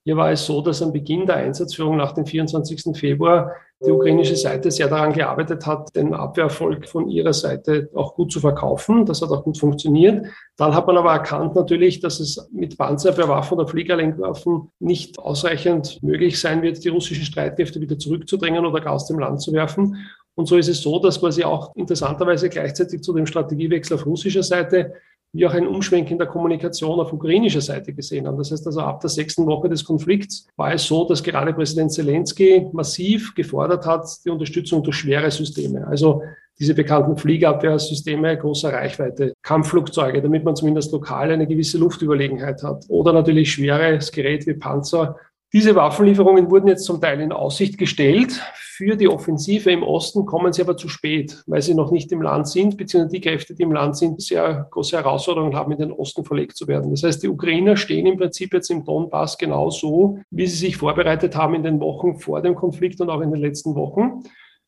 Hier 0.09 0.17
war 0.17 0.31
es 0.31 0.43
so, 0.43 0.59
dass 0.59 0.81
am 0.81 0.91
Beginn 0.91 1.27
der 1.27 1.35
Einsatzführung 1.35 1.95
nach 1.95 2.13
dem 2.13 2.25
24. 2.25 2.97
Februar 2.97 3.51
die 3.85 3.91
ukrainische 3.91 4.35
Seite 4.35 4.71
sehr 4.71 4.87
daran 4.87 5.13
gearbeitet 5.13 5.67
hat, 5.67 5.95
den 5.95 6.15
Abwehrerfolg 6.15 6.89
von 6.89 7.07
ihrer 7.09 7.31
Seite 7.31 7.91
auch 7.93 8.15
gut 8.15 8.31
zu 8.31 8.39
verkaufen. 8.39 9.05
Das 9.05 9.21
hat 9.21 9.29
auch 9.29 9.43
gut 9.43 9.59
funktioniert. 9.59 10.25
Dann 10.57 10.73
hat 10.73 10.87
man 10.87 10.97
aber 10.97 11.11
erkannt 11.11 11.53
natürlich, 11.53 11.99
dass 11.99 12.19
es 12.19 12.49
mit 12.51 12.75
Panzerabwehrwaffen 12.75 13.59
oder 13.59 13.67
Fliegerlenkwaffen 13.67 14.71
nicht 14.79 15.19
ausreichend 15.19 16.01
möglich 16.01 16.39
sein 16.39 16.63
wird, 16.63 16.83
die 16.83 16.89
russischen 16.89 17.23
Streitkräfte 17.23 17.79
wieder 17.79 17.99
zurückzudrängen 17.99 18.65
oder 18.65 18.81
gar 18.81 18.93
aus 18.93 19.05
dem 19.05 19.19
Land 19.19 19.43
zu 19.43 19.53
werfen. 19.53 19.95
Und 20.33 20.47
so 20.47 20.57
ist 20.57 20.69
es 20.69 20.81
so, 20.81 20.97
dass 20.97 21.19
quasi 21.19 21.43
auch 21.43 21.75
interessanterweise 21.75 22.49
gleichzeitig 22.49 23.03
zu 23.03 23.13
dem 23.13 23.27
Strategiewechsel 23.27 23.95
auf 23.97 24.07
russischer 24.07 24.41
Seite 24.41 24.95
wir 25.31 25.47
auch 25.47 25.53
einen 25.53 25.67
Umschwenk 25.67 26.09
in 26.09 26.17
der 26.17 26.27
Kommunikation 26.27 26.99
auf 26.99 27.13
ukrainischer 27.13 27.61
Seite 27.61 27.93
gesehen 27.93 28.25
haben. 28.25 28.37
Das 28.37 28.51
heißt 28.51 28.65
also, 28.65 28.81
ab 28.81 28.99
der 29.01 29.09
sechsten 29.09 29.45
Woche 29.45 29.69
des 29.69 29.85
Konflikts 29.85 30.47
war 30.55 30.73
es 30.73 30.85
so, 30.85 31.07
dass 31.07 31.21
gerade 31.21 31.53
Präsident 31.53 31.91
Zelensky 31.91 32.67
massiv 32.71 33.35
gefordert 33.35 33.85
hat, 33.85 34.07
die 34.25 34.29
Unterstützung 34.29 34.83
durch 34.83 34.97
schwere 34.97 35.29
Systeme. 35.29 35.85
Also 35.85 36.23
diese 36.59 36.73
bekannten 36.73 37.15
Fliegerabwehrsysteme 37.15 38.37
großer 38.37 38.73
Reichweite, 38.73 39.33
Kampfflugzeuge, 39.43 40.21
damit 40.21 40.43
man 40.43 40.55
zumindest 40.55 40.91
lokal 40.91 41.31
eine 41.31 41.47
gewisse 41.47 41.77
Luftüberlegenheit 41.77 42.63
hat. 42.63 42.85
Oder 42.89 43.13
natürlich 43.13 43.53
schweres 43.53 44.11
Gerät 44.11 44.45
wie 44.45 44.55
Panzer. 44.55 45.15
Diese 45.51 45.75
Waffenlieferungen 45.75 46.51
wurden 46.51 46.67
jetzt 46.67 46.85
zum 46.85 47.01
Teil 47.01 47.21
in 47.21 47.31
Aussicht 47.31 47.77
gestellt 47.77 48.41
für 48.79 48.95
die 48.95 49.09
Offensive 49.09 49.69
im 49.71 49.83
Osten 49.83 50.25
kommen 50.25 50.53
sie 50.53 50.61
aber 50.61 50.77
zu 50.77 50.87
spät, 50.87 51.43
weil 51.47 51.61
sie 51.61 51.73
noch 51.73 51.91
nicht 51.91 52.13
im 52.13 52.21
Land 52.21 52.47
sind, 52.47 52.77
beziehungsweise 52.77 53.11
die 53.11 53.19
Kräfte, 53.19 53.53
die 53.53 53.63
im 53.63 53.73
Land 53.73 53.97
sind, 53.97 54.21
sehr 54.21 54.69
große 54.71 54.95
Herausforderungen 54.95 55.53
haben, 55.53 55.73
in 55.73 55.79
den 55.79 55.91
Osten 55.91 56.23
verlegt 56.23 56.55
zu 56.55 56.65
werden. 56.69 56.89
Das 56.91 57.03
heißt, 57.03 57.21
die 57.21 57.27
Ukrainer 57.27 57.75
stehen 57.75 58.05
im 58.05 58.15
Prinzip 58.15 58.53
jetzt 58.53 58.71
im 58.71 58.85
Donbass 58.85 59.37
genau 59.37 59.69
so, 59.69 60.19
wie 60.31 60.47
sie 60.47 60.55
sich 60.55 60.77
vorbereitet 60.77 61.35
haben 61.35 61.55
in 61.55 61.63
den 61.63 61.81
Wochen 61.81 62.19
vor 62.19 62.41
dem 62.41 62.55
Konflikt 62.55 63.01
und 63.01 63.09
auch 63.09 63.19
in 63.19 63.31
den 63.31 63.41
letzten 63.41 63.75
Wochen. 63.75 64.23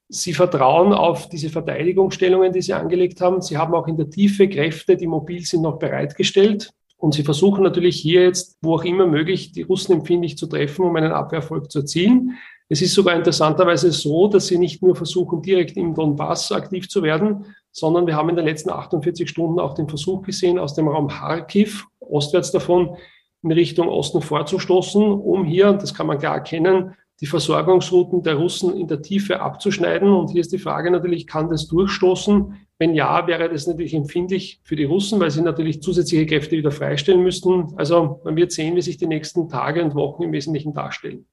Sie 0.10 0.34
vertrauen 0.34 0.92
auf 0.92 1.30
diese 1.30 1.48
Verteidigungsstellungen, 1.48 2.52
die 2.52 2.62
sie 2.62 2.74
angelegt 2.74 3.22
haben. 3.22 3.40
Sie 3.40 3.58
haben 3.58 3.74
auch 3.74 3.88
in 3.88 3.96
der 3.96 4.10
Tiefe 4.10 4.50
Kräfte, 4.50 4.98
die 4.98 5.08
mobil 5.08 5.46
sind, 5.46 5.62
noch 5.62 5.80
bereitgestellt. 5.80 6.74
Und 7.01 7.15
sie 7.15 7.24
versuchen 7.24 7.63
natürlich 7.63 8.00
hier 8.00 8.22
jetzt, 8.22 8.60
wo 8.62 8.75
auch 8.75 8.84
immer 8.84 9.08
möglich, 9.08 9.51
die 9.53 9.63
Russen 9.63 9.93
empfindlich 9.93 10.38
zu 10.38 10.46
treffen, 10.46 10.86
um 10.86 10.96
einen 10.96 11.12
Abwehrerfolg 11.12 11.72
zu 11.72 11.79
erzielen. 11.79 12.38
Es 12.70 12.84
ist 12.84 12.93
sogar 12.93 13.15
interessanterweise 13.15 13.91
so, 13.91 14.27
dass 14.27 14.48
sie 14.48 14.60
nicht 14.60 14.84
nur 14.84 14.96
versuchen, 14.96 15.41
direkt 15.41 15.77
im 15.77 15.96
Donbass 15.96 16.51
aktiv 16.51 16.88
zu 16.88 17.01
werden, 17.01 17.46
sondern 17.72 18.05
wir 18.05 18.15
haben 18.15 18.29
in 18.29 18.36
den 18.36 18.46
letzten 18.46 18.70
48 18.70 19.27
Stunden 19.27 19.60
auch 19.60 19.74
den 19.74 19.89
Versuch 19.89 20.22
gesehen, 20.22 20.60
aus 20.60 20.75
dem 20.75 20.88
Raum 20.88 21.08
Kharkiv, 21.08 21.88
ostwärts 22.00 22.51
davon, 22.51 22.96
in 23.41 23.51
Richtung 23.51 23.89
Osten 23.89 24.22
vorzustoßen, 24.22 25.01
um 25.01 25.43
hier, 25.43 25.74
das 25.74 25.96
kann 25.96 26.05
man 26.05 26.20
klar 26.20 26.36
erkennen, 26.36 26.93
die 27.22 27.28
Versorgungsrouten 27.28 28.24
der 28.24 28.36
Russen 28.36 28.75
in 28.75 28.88
der 28.88 29.04
Tiefe 29.04 29.40
abzuschneiden. 29.40 30.10
Und 30.10 30.32
hier 30.32 30.42
ist 30.42 30.51
die 30.51 30.58
Frage 30.58 30.90
natürlich, 30.90 31.28
kann 31.28 31.50
das 31.50 31.68
durchstoßen? 31.68 32.56
Wenn 32.80 32.96
ja, 32.96 33.28
wäre 33.28 33.48
das 33.48 33.68
natürlich 33.68 33.94
empfindlich 33.94 34.60
für 34.63 34.75
die 34.75 34.86
Russen, 34.86 35.20
weil 35.20 35.30
sie 35.30 35.44
natürlich 35.44 35.84
zusätzliche 35.84 36.25
Kräfte 36.25 36.58
wieder 36.58 36.72
freistellen 36.72 37.22
müssten. 37.22 37.74
Also 37.75 38.20
man 38.24 38.36
wird 38.36 38.51
sehen, 38.51 38.75
wie 38.75 38.82
sich 38.82 38.98
die 38.98 39.06
nächsten 39.06 39.50
Tage 39.50 39.84
und 39.84 39.94
Wochen 39.94 40.24
im 40.24 40.32
Wesentlichen 40.32 40.74
darstellen. 40.74 41.25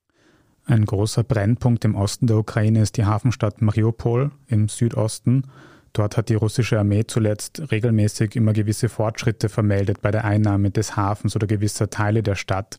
Ein 0.67 0.85
großer 0.85 1.25
Brennpunkt 1.25 1.87
im 1.87 1.95
Osten 1.95 2.27
der 2.27 2.37
Ukraine 2.37 2.83
ist 2.83 2.99
die 2.99 3.07
Hafenstadt 3.07 3.63
Mariupol 3.63 4.31
im 4.47 4.69
Südosten. 4.69 5.45
Dort 5.95 6.19
hat 6.19 6.29
die 6.29 6.35
russische 6.35 6.79
Armee 6.79 7.05
zuletzt 7.07 7.73
regelmäßig 7.73 8.37
immer 8.37 8.53
gewisse 8.53 8.91
Fortschritte 8.91 9.49
vermeldet 9.49 10.03
bei 10.03 10.11
der 10.11 10.27
Einnahme 10.27 10.71
des 10.71 10.97
Hafens 10.97 11.35
oder 11.35 11.47
gewisser 11.47 11.89
Teile 11.89 12.23
der 12.23 12.35
Stadt. 12.35 12.77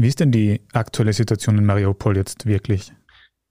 Wie 0.00 0.06
ist 0.06 0.20
denn 0.20 0.30
die 0.30 0.60
aktuelle 0.72 1.12
Situation 1.12 1.58
in 1.58 1.66
Mariupol 1.66 2.16
jetzt 2.16 2.46
wirklich? 2.46 2.92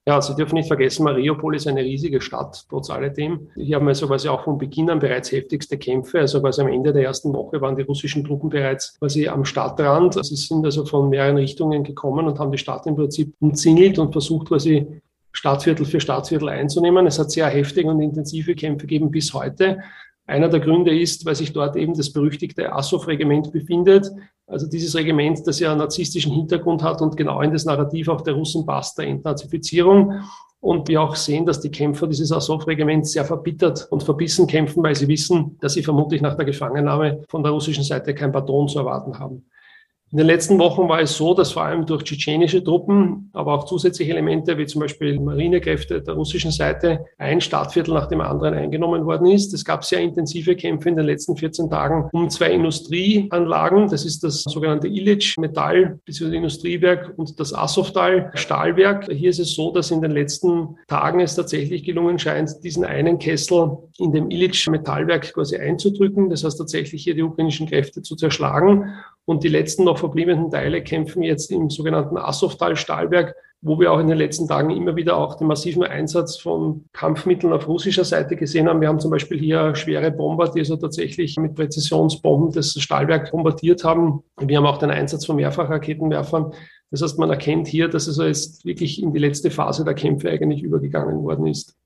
Ja, 0.08 0.22
Sie 0.22 0.34
dürfen 0.34 0.56
nicht 0.56 0.70
vergessen, 0.70 1.04
Mariupol 1.04 1.58
ist 1.58 1.68
eine 1.68 1.82
riesige 1.82 2.22
Stadt, 2.22 2.63
trotz 2.70 2.89
alledem. 2.89 3.50
Hier 3.56 3.75
haben 3.75 3.84
wir 3.84 3.89
also 3.89 4.08
quasi 4.08 4.30
auch 4.30 4.46
von 4.46 4.58
Beginn 4.58 4.89
an 4.89 5.00
bereits 5.00 5.30
heftigste 5.34 5.77
Kämpfe. 5.77 6.22
Also 6.22 6.39
quasi 6.39 6.62
am 6.62 6.70
Ende 6.70 6.94
der 6.94 7.04
ersten 7.04 7.34
Woche 7.34 7.60
waren 7.60 7.75
die 7.75 7.82
russischen 7.82 8.24
Truppen 8.24 8.50
bereits 8.50 8.98
quasi 8.98 9.27
am 9.27 9.44
Stadtrand. 9.44 10.13
Sie 10.25 10.38
sind 10.38 10.63
also 10.63 10.86
von 10.86 11.10
mehreren 11.10 11.36
Richtungen 11.36 11.84
gekommen 11.84 12.25
und 12.25 12.39
haben 12.39 12.54
die 12.54 12.58
Stadt 12.58 12.88
im 12.88 12.96
Prinzip 12.96 13.34
umzingelt 13.42 14.00
und 14.00 14.13
versucht 14.13 14.48
quasi 14.48 15.01
Stadtviertel 15.34 15.86
für 15.86 16.00
Stadtviertel 16.00 16.48
einzunehmen. 16.48 17.06
Es 17.08 17.20
hat 17.20 17.30
sehr 17.30 17.48
heftige 17.48 17.89
und 17.89 18.00
intensive 18.00 18.56
Kämpfe 18.56 18.88
gegeben 18.88 19.12
bis 19.12 19.34
heute. 19.34 19.80
Einer 20.27 20.50
der 20.50 20.60
Gründe 20.60 20.98
ist, 20.98 21.25
weil 21.25 21.36
sich 21.36 21.53
dort 21.53 21.77
eben 21.77 21.93
das 21.93 22.12
berüchtigte 22.12 22.74
Assow-Regiment 22.74 23.53
befindet. 23.53 24.12
Also 24.46 24.67
dieses 24.67 24.93
Regiment, 24.93 25.48
das 25.48 25.62
ja 25.62 25.72
einen 25.72 25.79
narzisstischen 25.79 26.34
Hintergrund 26.34 26.84
hat 26.84 27.01
und 27.01 27.15
genau 27.15 27.41
in 27.41 27.53
das 27.53 27.63
Narrativ 27.63 28.10
auch 28.10 28.22
der 28.22 28.34
Russen 28.34 28.65
passt, 28.65 28.98
der 28.98 29.07
Entnazifizierung. 29.07 30.19
Und 30.60 30.89
wir 30.89 31.01
auch 31.01 31.15
sehen, 31.15 31.46
dass 31.46 31.62
die 31.62 31.72
Kämpfer 31.72 32.07
dieses 32.07 32.34
Azov-Regiments 32.34 33.13
sehr 33.13 33.24
verbittert 33.24 33.88
und 33.89 34.03
verbissen 34.03 34.48
kämpfen, 34.48 34.84
weil 34.84 34.96
sie 34.96 35.07
wissen, 35.07 35.57
dass 35.62 35.74
sie 35.74 35.84
vermutlich 35.84 36.22
nach 36.22 36.36
der 36.36 36.46
Gefangennahme 36.46 37.24
von 37.29 37.41
der 37.41 37.53
russischen 37.53 37.86
Seite 37.86 38.13
kein 38.13 38.34
Pardon 38.34 38.67
zu 38.67 38.79
erwarten 38.79 39.17
haben. 39.17 39.46
In 40.10 40.20
den 40.20 40.28
letzten 40.28 40.58
Wochen 40.58 40.88
war 40.88 41.02
es 41.02 41.18
so, 41.18 41.34
dass 41.34 41.52
vor 41.52 41.64
allem 41.66 41.86
durch 41.86 42.04
tschetschenische 42.04 42.64
Truppen, 42.64 43.30
aber 43.34 43.54
auch 43.54 43.66
zusätzliche 43.66 44.14
Elemente 44.14 44.58
wie 44.58 44.66
zum 44.66 44.80
Beispiel 44.80 45.20
Marinekräfte 45.20 46.02
der 46.02 46.14
russischen 46.14 46.52
Seite 46.52 47.08
ein 47.18 47.42
Stadtviertel 47.42 47.94
nach 47.94 48.08
dem 48.08 48.22
anderen 48.22 48.54
eingenommen 48.54 49.06
worden 49.06 49.28
ist. 49.28 49.54
Es 49.54 49.66
gab 49.66 49.84
sehr 49.84 50.00
intensive 50.00 50.56
Kämpfe 50.56 50.88
in 50.88 50.96
den 50.96 51.06
letzten 51.06 51.36
14 51.36 51.70
Tagen 51.70 52.08
um 52.14 52.30
zwei 52.30 52.52
Industrieanlagen. 52.52 53.90
Das 53.90 54.06
ist 54.06 54.24
das 54.24 54.44
sogenannte 54.44 54.88
Illich 54.88 55.36
Metall 55.38 56.00
bzw. 56.06 56.38
Industriewerk 56.38 57.14
und 57.18 57.38
das 57.38 57.54
Assovtal 57.54 58.32
Stahlwerk. 58.36 59.12
Hier 59.12 59.32
ist 59.32 59.40
es 59.40 59.56
so, 59.56 59.74
dass 59.74 59.92
in 59.92 60.02
den 60.02 60.12
letzten 60.12 60.78
Tagen 60.88 61.20
es 61.20 61.36
tatsächlich 61.36 61.84
gelungen 61.84 62.18
scheint, 62.18 62.64
diesen 62.64 62.86
einen 62.86 63.20
Kessel 63.20 63.78
in 63.98 64.14
dem 64.14 64.32
Illich 64.32 64.70
Metallwerk 64.70 65.34
quasi 65.34 65.58
einzudrücken. 65.58 66.30
Das 66.30 66.46
heißt 66.46 66.58
tatsächlich 66.58 67.04
hier 67.04 67.14
die 67.14 67.24
ukrainischen 67.24 67.68
Kräfte 67.68 68.02
zu 68.02 68.16
zerschlagen. 68.16 68.94
Und 69.26 69.44
die 69.44 69.50
letzten 69.50 69.84
noch 69.84 69.97
verbliebenen 69.98 70.50
Teile 70.50 70.82
kämpfen 70.82 71.24
jetzt 71.24 71.51
im 71.51 71.70
sogenannten 71.70 72.18
Assovtal-Stahlwerk, 72.18 73.36
wo 73.62 73.80
wir 73.80 73.92
auch 73.92 74.00
in 74.00 74.08
den 74.08 74.18
letzten 74.18 74.48
Tagen 74.48 74.70
immer 74.70 74.96
wieder 74.96 75.18
auch 75.18 75.36
den 75.36 75.48
massiven 75.48 75.84
Einsatz 75.84 76.38
von 76.38 76.86
Kampfmitteln 76.94 77.54
auf 77.54 77.68
russischer 77.68 78.04
Seite 78.04 78.36
gesehen 78.36 78.68
haben. 78.68 78.82
Wir 78.82 78.88
haben 78.88 79.00
zum 79.00 79.12
Beispiel 79.12 79.39
hier 79.39 79.75
schwere 79.75 80.12
Bomber, 80.12 80.50
die 80.50 80.60
also 80.60 80.75
tatsächlich 80.75 81.38
mit 81.38 81.56
Präzisionsbomben 81.56 82.51
das 82.51 82.80
Stahlwerk 82.80 83.32
bombardiert 83.32 83.84
haben. 83.84 84.24
Wir 84.39 84.58
haben 84.58 84.66
auch 84.66 84.77
den 84.77 84.92
Einsatz 84.92 85.25
von 85.25 85.38
Mehrfachraketenwerfern. 85.38 86.54
Das 86.92 87.01
heißt, 87.01 87.20
man 87.20 87.30
erkennt 87.30 87.68
hier, 87.68 87.89
dass 87.89 88.08
es 88.08 88.18
jetzt 88.18 88.66
wirklich 88.66 89.01
in 89.01 89.13
die 89.13 89.20
letzte 89.20 89.51
Phase 89.51 89.84
der 89.84 89.94
Kämpfe 89.94 90.30
eigentlich 90.30 90.63
übergegangen 90.63 91.24
worden 91.24 91.48
ist. 91.48 91.76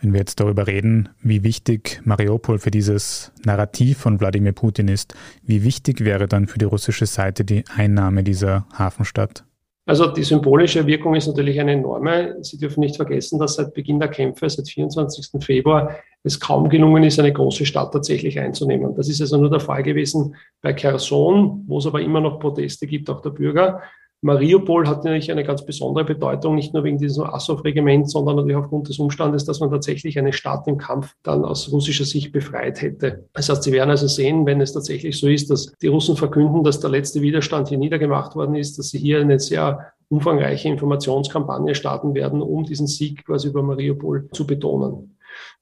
Wenn 0.00 0.14
wir 0.14 0.20
jetzt 0.20 0.40
darüber 0.40 0.66
reden, 0.66 1.10
wie 1.22 1.44
wichtig 1.44 2.00
Mariupol 2.04 2.58
für 2.58 2.70
dieses 2.70 3.32
Narrativ 3.44 3.98
von 3.98 4.18
Wladimir 4.18 4.52
Putin 4.52 4.88
ist, 4.88 5.14
wie 5.42 5.62
wichtig 5.62 6.04
wäre 6.04 6.26
dann 6.26 6.46
für 6.46 6.58
die 6.58 6.64
russische 6.64 7.04
Seite 7.04 7.44
die 7.44 7.64
Einnahme 7.76 8.22
dieser 8.24 8.66
Hafenstadt? 8.72 9.44
Also 9.84 10.06
die 10.06 10.22
symbolische 10.22 10.86
Wirkung 10.86 11.16
ist 11.16 11.26
natürlich 11.26 11.60
eine 11.60 11.72
enorme. 11.72 12.36
Sie 12.42 12.58
dürfen 12.58 12.80
nicht 12.80 12.96
vergessen, 12.96 13.38
dass 13.38 13.56
seit 13.56 13.74
Beginn 13.74 13.98
der 13.98 14.08
Kämpfe, 14.08 14.48
seit 14.48 14.68
24. 14.68 15.44
Februar, 15.44 15.96
es 16.22 16.38
kaum 16.38 16.68
gelungen 16.68 17.02
ist, 17.02 17.18
eine 17.18 17.32
große 17.32 17.66
Stadt 17.66 17.92
tatsächlich 17.92 18.38
einzunehmen. 18.38 18.94
Das 18.94 19.08
ist 19.08 19.20
also 19.20 19.36
nur 19.38 19.50
der 19.50 19.60
Fall 19.60 19.82
gewesen 19.82 20.36
bei 20.62 20.72
Kherson, 20.72 21.64
wo 21.66 21.78
es 21.78 21.86
aber 21.86 22.00
immer 22.00 22.20
noch 22.20 22.38
Proteste 22.38 22.86
gibt, 22.86 23.10
auch 23.10 23.20
der 23.20 23.30
Bürger. 23.30 23.82
Mariupol 24.22 24.86
hat 24.86 25.04
natürlich 25.04 25.30
eine 25.30 25.44
ganz 25.44 25.64
besondere 25.64 26.04
Bedeutung, 26.04 26.54
nicht 26.54 26.74
nur 26.74 26.84
wegen 26.84 26.98
diesem 26.98 27.24
Assow-Regiment, 27.24 28.10
sondern 28.10 28.36
natürlich 28.36 28.56
aufgrund 28.56 28.88
des 28.88 28.98
Umstandes, 28.98 29.46
dass 29.46 29.60
man 29.60 29.70
tatsächlich 29.70 30.18
eine 30.18 30.34
Stadt 30.34 30.66
im 30.66 30.76
Kampf 30.76 31.14
dann 31.22 31.42
aus 31.44 31.72
russischer 31.72 32.04
Sicht 32.04 32.30
befreit 32.30 32.82
hätte. 32.82 33.24
Das 33.32 33.48
heißt, 33.48 33.62
Sie 33.62 33.72
werden 33.72 33.88
also 33.88 34.08
sehen, 34.08 34.44
wenn 34.44 34.60
es 34.60 34.74
tatsächlich 34.74 35.18
so 35.18 35.26
ist, 35.26 35.50
dass 35.50 35.72
die 35.80 35.86
Russen 35.86 36.16
verkünden, 36.16 36.64
dass 36.64 36.80
der 36.80 36.90
letzte 36.90 37.22
Widerstand 37.22 37.68
hier 37.68 37.78
niedergemacht 37.78 38.36
worden 38.36 38.56
ist, 38.56 38.78
dass 38.78 38.90
sie 38.90 38.98
hier 38.98 39.20
eine 39.20 39.40
sehr 39.40 39.92
umfangreiche 40.10 40.68
Informationskampagne 40.68 41.74
starten 41.74 42.14
werden, 42.14 42.42
um 42.42 42.64
diesen 42.64 42.88
Sieg 42.88 43.24
quasi 43.24 43.48
über 43.48 43.62
Mariupol 43.62 44.28
zu 44.32 44.46
betonen. 44.46 45.16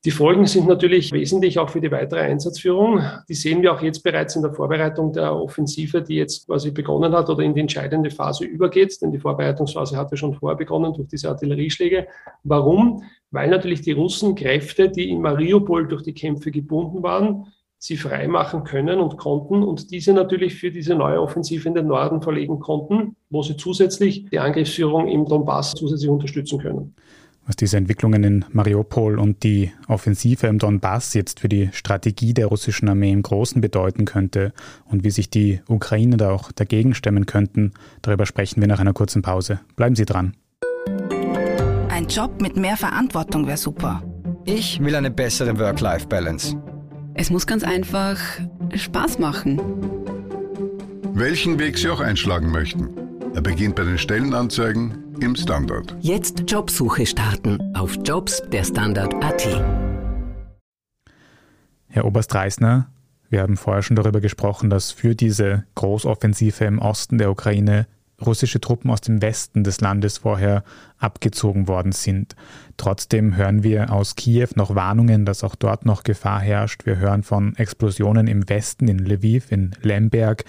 Die 0.05 0.13
Folgen 0.13 0.47
sind 0.47 0.69
natürlich 0.69 1.11
wesentlich 1.11 1.59
auch 1.59 1.71
für 1.71 1.81
die 1.81 1.91
weitere 1.91 2.21
Einsatzführung. 2.21 3.03
Die 3.29 3.35
sehen 3.35 3.63
wir 3.63 3.73
auch 3.73 3.83
jetzt 3.83 4.03
bereits 4.05 4.37
in 4.37 4.43
der 4.43 4.53
Vorbereitung 4.53 5.13
der 5.13 5.35
Offensive, 5.35 6.03
die 6.03 6.15
jetzt 6.15 6.47
quasi 6.47 6.71
begonnen 6.71 7.13
hat 7.13 7.29
oder 7.29 7.43
in 7.43 7.53
die 7.53 7.61
entscheidende 7.61 8.11
Phase 8.11 8.45
übergeht, 8.45 9.03
denn 9.03 9.11
die 9.11 9.19
Vorbereitungsphase 9.19 9.97
hatte 9.97 10.17
schon 10.17 10.35
vorher 10.35 10.57
begonnen 10.57 10.95
durch 10.95 11.09
diese 11.09 11.29
Artillerieschläge. 11.29 12.07
Warum? 12.45 13.03
Weil 13.33 13.51
natürlich 13.51 13.81
die 13.81 13.93
Russen 13.93 14.37
Kräfte, 14.37 14.89
die 14.89 15.11
in 15.11 15.21
Mariupol 15.21 15.89
durch 15.89 16.03
die 16.03 16.15
Kämpfe 16.15 16.53
gebunden 16.53 17.03
waren, 17.03 17.53
sie 17.79 17.97
freimachen 17.97 18.63
können 18.63 19.01
und 19.01 19.17
konnten 19.17 19.63
und 19.65 19.91
diese 19.91 20.13
natürlich 20.13 20.55
für 20.55 20.71
diese 20.71 20.95
neue 20.95 21.21
Offensive 21.21 21.69
in 21.69 21.75
den 21.75 21.87
Norden 21.89 22.23
verlegen 22.23 22.61
konnten, 22.61 23.17
wo 23.31 23.43
sie 23.43 23.57
zusätzlich 23.57 24.27
die 24.31 24.39
Angriffsführung 24.39 25.09
im 25.09 25.27
Donbass 25.27 25.73
zusätzlich 25.73 26.11
unterstützen 26.11 26.61
können 26.61 26.95
was 27.49 27.57
diese 27.57 27.79
Entwicklungen 27.79 28.23
in 28.25 28.45
Mariupol 28.53 29.19
und 29.19 29.43
die 29.43 29.73
Offensive 29.89 30.47
im 30.47 30.59
Donbass 30.59 31.15
jetzt 31.15 31.41
für 31.41 31.49
die 31.49 31.71
Strategie 31.73 32.35
der 32.35 32.47
russischen 32.47 32.89
Armee 32.91 33.11
im 33.11 33.23
Großen 33.23 33.61
bedeuten 33.63 34.05
könnte 34.05 34.53
und 34.85 35.03
wie 35.03 35.11
sich 35.11 35.31
die 35.31 35.61
Ukraine 35.67 36.19
da 36.19 36.31
auch 36.31 36.53
dagegen 36.53 36.95
stemmen 36.95 37.25
könnten, 37.25 37.73
darüber 38.03 38.27
sprechen 38.27 38.61
wir 38.61 38.69
nach 38.69 38.81
einer 38.81 38.93
kurzen 38.93 39.23
Pause. 39.23 39.61
Bleiben 39.77 39.97
Sie 39.97 40.05
dran. 40.05 40.35
Ein 41.89 42.07
Job 42.07 42.41
mit 42.43 42.57
mehr 42.57 42.77
Verantwortung 42.77 43.47
wäre 43.47 43.57
super. 43.57 44.03
Ich 44.45 44.79
will 44.81 44.95
eine 44.95 45.11
bessere 45.11 45.59
Work-Life-Balance. 45.59 46.55
Es 47.15 47.31
muss 47.31 47.47
ganz 47.47 47.65
einfach 47.65 48.21
Spaß 48.75 49.19
machen. 49.19 49.59
Welchen 51.15 51.59
Weg 51.59 51.79
Sie 51.79 51.89
auch 51.89 52.01
einschlagen 52.01 52.51
möchten. 52.51 52.91
Er 53.35 53.41
beginnt 53.41 53.75
bei 53.75 53.85
den 53.85 53.99
Stellenanzeigen 53.99 55.08
im 55.21 55.37
Standard. 55.37 55.97
Jetzt 56.01 56.45
Jobsuche 56.51 57.07
starten 57.07 57.75
auf 57.75 57.97
Jobs 58.05 58.43
der 58.53 58.65
Standard.at. 58.65 59.65
Herr 61.89 62.05
Oberst 62.05 62.35
Reisner, 62.35 62.91
wir 63.31 63.43
haben 63.43 63.57
vorher 63.57 63.83
schon 63.83 63.97
darüber 63.97 64.21
gesprochen, 64.21 64.71
dass 64.71 64.91
für 64.91 65.15
diese 65.15 65.65
Großoffensive 65.75 66.65
im 66.65 66.79
Osten 66.79 67.19
der 67.19 67.31
Ukraine 67.31 67.87
russische 68.25 68.61
Truppen 68.61 68.91
aus 68.91 69.01
dem 69.01 69.23
Westen 69.23 69.65
des 69.65 69.81
Landes 69.81 70.19
vorher 70.19 70.65
abgezogen 70.99 71.69
worden 71.69 71.93
sind. 71.93 72.35
Trotzdem 72.77 73.37
hören 73.37 73.63
wir 73.63 73.93
aus 73.93 74.17
Kiew 74.17 74.49
noch 74.57 74.75
Warnungen, 74.75 75.25
dass 75.25 75.45
auch 75.45 75.55
dort 75.55 75.85
noch 75.85 76.03
Gefahr 76.03 76.41
herrscht. 76.41 76.85
Wir 76.85 76.97
hören 76.97 77.23
von 77.23 77.55
Explosionen 77.57 78.27
im 78.27 78.49
Westen, 78.49 78.89
in 78.89 78.99
Lviv, 78.99 79.53
in 79.53 79.71
Lemberg 79.83 80.45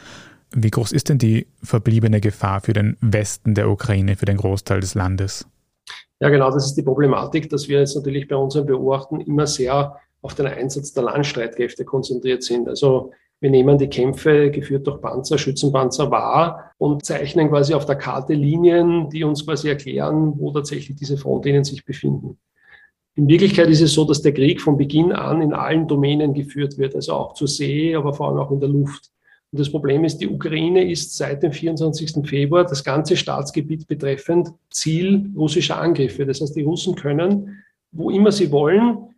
wie 0.53 0.70
groß 0.70 0.91
ist 0.91 1.10
denn 1.10 1.18
die 1.18 1.48
verbliebene 1.62 2.22
Gefahr 2.22 2.62
für 2.62 2.74
den 2.74 2.98
Westen 3.01 3.56
der 3.56 3.70
Ukraine, 3.70 4.15
für 4.15 4.25
den 4.25 4.38
Großteil 4.38 4.79
des 4.79 4.96
Landes? 4.96 5.48
Ja, 6.20 6.29
genau, 6.29 6.51
das 6.51 6.65
ist 6.65 6.75
die 6.75 6.84
Problematik, 6.84 7.50
dass 7.50 7.70
wir 7.70 7.79
jetzt 7.79 7.96
natürlich 7.96 8.27
bei 8.27 8.36
unserem 8.36 8.65
Beobachten 8.65 9.22
immer 9.22 9.48
sehr 9.48 9.96
auf 10.22 10.36
den 10.36 10.48
Einsatz 10.48 10.94
der 10.94 11.03
Landstreitkräfte 11.03 11.86
konzentriert 11.86 12.44
sind. 12.44 12.68
Also 12.68 13.12
wir 13.39 13.50
nehmen 13.50 13.77
die 13.77 13.88
Kämpfe 13.88 14.51
geführt 14.51 14.86
durch 14.86 15.00
Panzer, 15.00 15.38
Schützenpanzer 15.38 16.12
wahr 16.12 16.72
und 16.77 17.06
zeichnen 17.06 17.50
quasi 17.50 17.74
auf 17.74 17.86
der 17.86 17.96
Karte 17.96 18.34
Linien, 18.34 19.10
die 19.10 19.24
uns 19.24 19.46
quasi 19.46 19.70
erklären, 19.70 20.34
wo 20.38 20.51
tatsächlich 20.51 20.98
diese 20.98 21.18
Frontlinien 21.18 21.63
sich 21.63 21.86
befinden. 21.86 22.38
In 23.15 23.27
Wirklichkeit 23.29 23.70
ist 23.70 23.82
es 23.82 23.94
so, 23.94 24.03
dass 24.03 24.22
der 24.22 24.34
Krieg 24.34 24.62
von 24.62 24.77
Beginn 24.77 25.13
an 25.13 25.41
in 25.41 25.53
allen 25.53 25.88
Domänen 25.88 26.34
geführt 26.34 26.77
wird, 26.77 26.96
also 26.96 27.13
auch 27.13 27.34
zur 27.34 27.48
See, 27.48 27.96
aber 27.96 28.13
vor 28.13 28.27
allem 28.29 28.39
auch 28.39 28.51
in 28.51 28.60
der 28.60 28.70
Luft. 28.70 29.10
Und 29.51 29.60
das 29.60 29.72
Problem 29.72 30.03
ist, 30.06 30.18
die 30.18 30.27
Ukraine 30.27 30.89
ist 30.89 31.18
seit 31.18 31.41
dem 31.41 31.51
24. 31.51 32.27
Februar 32.27 32.65
das 32.65 32.84
ganze 32.84 33.18
Staatsgebiet 33.18 33.88
betreffend 33.88 34.50
Ziel 34.70 35.32
russischer 35.36 35.79
Angriffe. 35.79 36.25
Das 36.25 36.39
heißt, 36.39 36.56
die 36.56 36.62
Russen 36.62 36.96
können, 36.96 37.63
wo 37.91 38.12
immer 38.12 38.32
sie 38.32 38.51
wollen, 38.51 39.08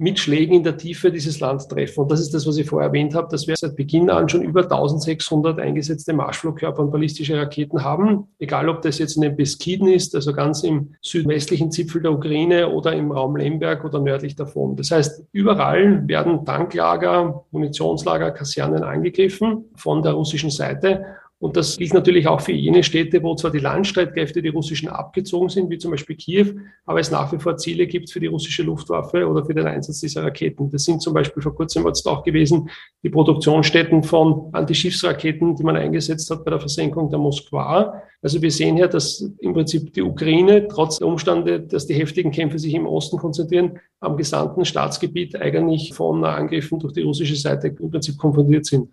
mit 0.00 0.20
Schlägen 0.20 0.54
in 0.54 0.62
der 0.62 0.76
Tiefe 0.76 1.10
dieses 1.10 1.40
Land 1.40 1.68
treffen. 1.68 2.02
Und 2.02 2.12
das 2.12 2.20
ist 2.20 2.32
das, 2.32 2.46
was 2.46 2.56
ich 2.56 2.68
vorher 2.68 2.86
erwähnt 2.88 3.16
habe, 3.16 3.26
dass 3.28 3.48
wir 3.48 3.56
seit 3.56 3.74
Beginn 3.74 4.10
an 4.10 4.28
schon 4.28 4.42
über 4.42 4.62
1600 4.62 5.58
eingesetzte 5.58 6.12
Marschflugkörper 6.12 6.82
und 6.82 6.92
ballistische 6.92 7.36
Raketen 7.36 7.82
haben. 7.82 8.28
Egal, 8.38 8.68
ob 8.68 8.80
das 8.82 8.98
jetzt 8.98 9.16
in 9.16 9.22
den 9.22 9.36
Beskiden 9.36 9.88
ist, 9.88 10.14
also 10.14 10.32
ganz 10.32 10.62
im 10.62 10.94
südwestlichen 11.02 11.72
Zipfel 11.72 12.00
der 12.00 12.12
Ukraine 12.12 12.68
oder 12.68 12.92
im 12.92 13.10
Raum 13.10 13.34
Lemberg 13.34 13.84
oder 13.84 13.98
nördlich 13.98 14.36
davon. 14.36 14.76
Das 14.76 14.92
heißt, 14.92 15.24
überall 15.32 16.06
werden 16.06 16.44
Tanklager, 16.44 17.44
Munitionslager, 17.50 18.30
Kasernen 18.30 18.84
angegriffen 18.84 19.64
von 19.74 20.02
der 20.02 20.12
russischen 20.12 20.50
Seite. 20.50 21.04
Und 21.40 21.56
das 21.56 21.76
gilt 21.76 21.94
natürlich 21.94 22.26
auch 22.26 22.40
für 22.40 22.52
jene 22.52 22.82
Städte, 22.82 23.22
wo 23.22 23.34
zwar 23.36 23.52
die 23.52 23.60
Landstreitkräfte, 23.60 24.42
die 24.42 24.48
russischen, 24.48 24.88
abgezogen 24.88 25.48
sind, 25.48 25.70
wie 25.70 25.78
zum 25.78 25.92
Beispiel 25.92 26.16
Kiew, 26.16 26.54
aber 26.84 26.98
es 26.98 27.12
nach 27.12 27.32
wie 27.32 27.38
vor 27.38 27.56
Ziele 27.56 27.86
gibt 27.86 28.10
für 28.10 28.18
die 28.18 28.26
russische 28.26 28.64
Luftwaffe 28.64 29.24
oder 29.26 29.44
für 29.44 29.54
den 29.54 29.66
Einsatz 29.66 30.00
dieser 30.00 30.24
Raketen. 30.24 30.68
Das 30.70 30.84
sind 30.84 31.00
zum 31.00 31.14
Beispiel 31.14 31.40
vor 31.40 31.54
kurzem 31.54 31.86
jetzt 31.86 32.06
auch 32.08 32.24
gewesen 32.24 32.68
die 33.04 33.10
Produktionsstätten 33.10 34.02
von 34.02 34.48
Antischiffsraketen, 34.52 35.54
die 35.54 35.62
man 35.62 35.76
eingesetzt 35.76 36.28
hat 36.30 36.44
bei 36.44 36.50
der 36.50 36.58
Versenkung 36.58 37.08
der 37.08 37.20
Moskwa. 37.20 38.02
Also 38.20 38.42
wir 38.42 38.50
sehen 38.50 38.74
hier, 38.74 38.88
dass 38.88 39.20
im 39.38 39.52
Prinzip 39.52 39.92
die 39.92 40.02
Ukraine, 40.02 40.66
trotz 40.66 40.98
der 40.98 41.06
Umstände, 41.06 41.60
dass 41.60 41.86
die 41.86 41.94
heftigen 41.94 42.32
Kämpfe 42.32 42.58
sich 42.58 42.74
im 42.74 42.86
Osten 42.86 43.16
konzentrieren, 43.16 43.78
am 44.00 44.16
gesamten 44.16 44.64
Staatsgebiet 44.64 45.36
eigentlich 45.36 45.94
von 45.94 46.24
Angriffen 46.24 46.80
durch 46.80 46.94
die 46.94 47.02
russische 47.02 47.36
Seite 47.36 47.68
im 47.68 47.90
Prinzip 47.90 48.18
konfrontiert 48.18 48.66
sind. 48.66 48.88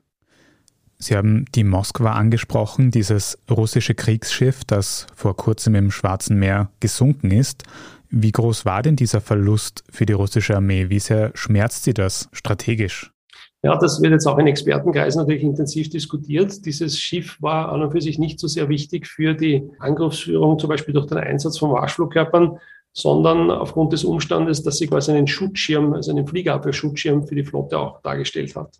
Sie 0.97 1.15
haben 1.15 1.45
die 1.53 1.63
Moskwa 1.63 2.13
angesprochen, 2.13 2.91
dieses 2.91 3.37
russische 3.49 3.95
Kriegsschiff, 3.95 4.63
das 4.65 5.07
vor 5.13 5.35
kurzem 5.35 5.75
im 5.75 5.91
Schwarzen 5.91 6.39
Meer 6.39 6.69
gesunken 6.79 7.31
ist. 7.31 7.63
Wie 8.09 8.31
groß 8.31 8.65
war 8.65 8.81
denn 8.81 8.95
dieser 8.95 9.19
Verlust 9.19 9.83
für 9.89 10.05
die 10.05 10.13
russische 10.13 10.55
Armee? 10.55 10.89
Wie 10.89 10.99
sehr 10.99 11.31
schmerzt 11.33 11.83
sie 11.83 11.93
das 11.93 12.29
strategisch? 12.31 13.11
Ja, 13.61 13.75
das 13.77 13.99
wird 14.01 14.11
jetzt 14.11 14.27
auch 14.27 14.37
in 14.37 14.47
Expertenkreisen 14.47 15.19
natürlich 15.19 15.43
intensiv 15.43 15.89
diskutiert. 15.89 16.65
Dieses 16.65 16.99
Schiff 16.99 17.41
war 17.41 17.71
an 17.71 17.81
und 17.81 17.91
für 17.91 17.99
sich 17.99 18.19
nicht 18.19 18.39
so 18.39 18.47
sehr 18.47 18.69
wichtig 18.69 19.07
für 19.07 19.33
die 19.33 19.67
Angriffsführung, 19.79 20.59
zum 20.59 20.69
Beispiel 20.69 20.93
durch 20.93 21.07
den 21.07 21.17
Einsatz 21.17 21.57
von 21.57 21.71
Marschflugkörpern, 21.71 22.59
sondern 22.93 23.51
aufgrund 23.51 23.91
des 23.91 24.03
Umstandes, 24.03 24.63
dass 24.63 24.77
sie 24.77 24.87
quasi 24.87 25.11
einen 25.11 25.27
Schutzschirm, 25.27 25.93
also 25.93 26.11
einen 26.11 26.27
Fliegerabwehrschutzschirm 26.27 27.27
für 27.27 27.35
die 27.35 27.43
Flotte 27.43 27.77
auch 27.77 28.01
dargestellt 28.01 28.55
hat. 28.55 28.77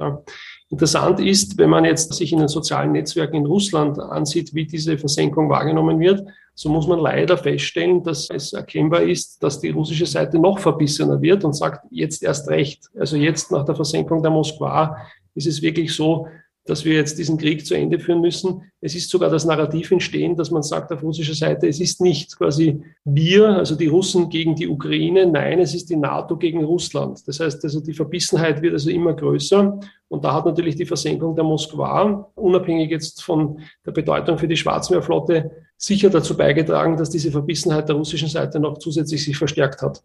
Interessant 0.69 1.19
ist, 1.19 1.57
wenn 1.57 1.69
man 1.69 1.85
jetzt 1.85 2.13
sich 2.13 2.33
in 2.33 2.39
den 2.39 2.47
sozialen 2.47 2.91
Netzwerken 2.91 3.35
in 3.35 3.45
Russland 3.45 3.99
ansieht, 3.99 4.53
wie 4.55 4.65
diese 4.65 4.97
Versenkung 4.97 5.49
wahrgenommen 5.49 5.99
wird, 5.99 6.27
so 6.55 6.69
muss 6.69 6.87
man 6.87 6.99
leider 6.99 7.37
feststellen, 7.37 8.01
dass 8.01 8.29
es 8.29 8.53
erkennbar 8.53 9.03
ist, 9.03 9.43
dass 9.43 9.59
die 9.59 9.69
russische 9.69 10.05
Seite 10.05 10.39
noch 10.39 10.57
verbissener 10.57 11.21
wird 11.21 11.43
und 11.43 11.53
sagt, 11.53 11.85
jetzt 11.91 12.23
erst 12.23 12.49
recht. 12.49 12.89
Also 12.97 13.17
jetzt 13.17 13.51
nach 13.51 13.65
der 13.65 13.75
Versenkung 13.75 14.23
der 14.23 14.31
Moskwa 14.31 14.97
ist 15.35 15.47
es 15.47 15.61
wirklich 15.61 15.93
so, 15.93 16.27
dass 16.65 16.83
wir 16.83 16.95
jetzt 16.95 17.19
diesen 17.19 17.37
Krieg 17.37 17.65
zu 17.65 17.75
Ende 17.75 17.99
führen 17.99 18.21
müssen. 18.21 18.63
Es 18.81 18.95
ist 18.95 19.11
sogar 19.11 19.29
das 19.29 19.45
Narrativ 19.45 19.91
entstehen, 19.91 20.35
dass 20.35 20.49
man 20.49 20.63
sagt 20.63 20.91
auf 20.91 21.03
russischer 21.03 21.35
Seite, 21.35 21.67
es 21.67 21.79
ist 21.79 22.01
nicht 22.01 22.35
quasi 22.37 22.81
wir, 23.03 23.49
also 23.49 23.75
die 23.75 23.85
Russen 23.87 24.29
gegen 24.29 24.55
die 24.55 24.67
Ukraine, 24.67 25.27
nein, 25.27 25.59
es 25.59 25.75
ist 25.75 25.91
die 25.91 25.95
NATO 25.95 26.37
gegen 26.37 26.63
Russland. 26.63 27.21
Das 27.27 27.39
heißt 27.39 27.63
also, 27.63 27.81
die 27.81 27.93
Verbissenheit 27.93 28.63
wird 28.63 28.73
also 28.73 28.89
immer 28.89 29.13
größer. 29.13 29.79
Und 30.07 30.23
da 30.23 30.33
hat 30.33 30.45
natürlich 30.47 30.75
die 30.75 30.87
Versenkung 30.87 31.35
der 31.35 31.43
Moskwa, 31.43 32.31
unabhängig 32.33 32.89
jetzt 32.89 33.23
von 33.23 33.59
der 33.85 33.91
Bedeutung 33.91 34.39
für 34.39 34.47
die 34.47 34.57
Schwarzmeerflotte, 34.57 35.51
sicher 35.77 36.09
dazu 36.09 36.35
beigetragen, 36.35 36.97
dass 36.97 37.11
diese 37.11 37.31
Verbissenheit 37.31 37.89
der 37.89 37.95
russischen 37.95 38.29
Seite 38.29 38.59
noch 38.59 38.79
zusätzlich 38.79 39.23
sich 39.23 39.37
verstärkt 39.37 39.83
hat. 39.83 40.01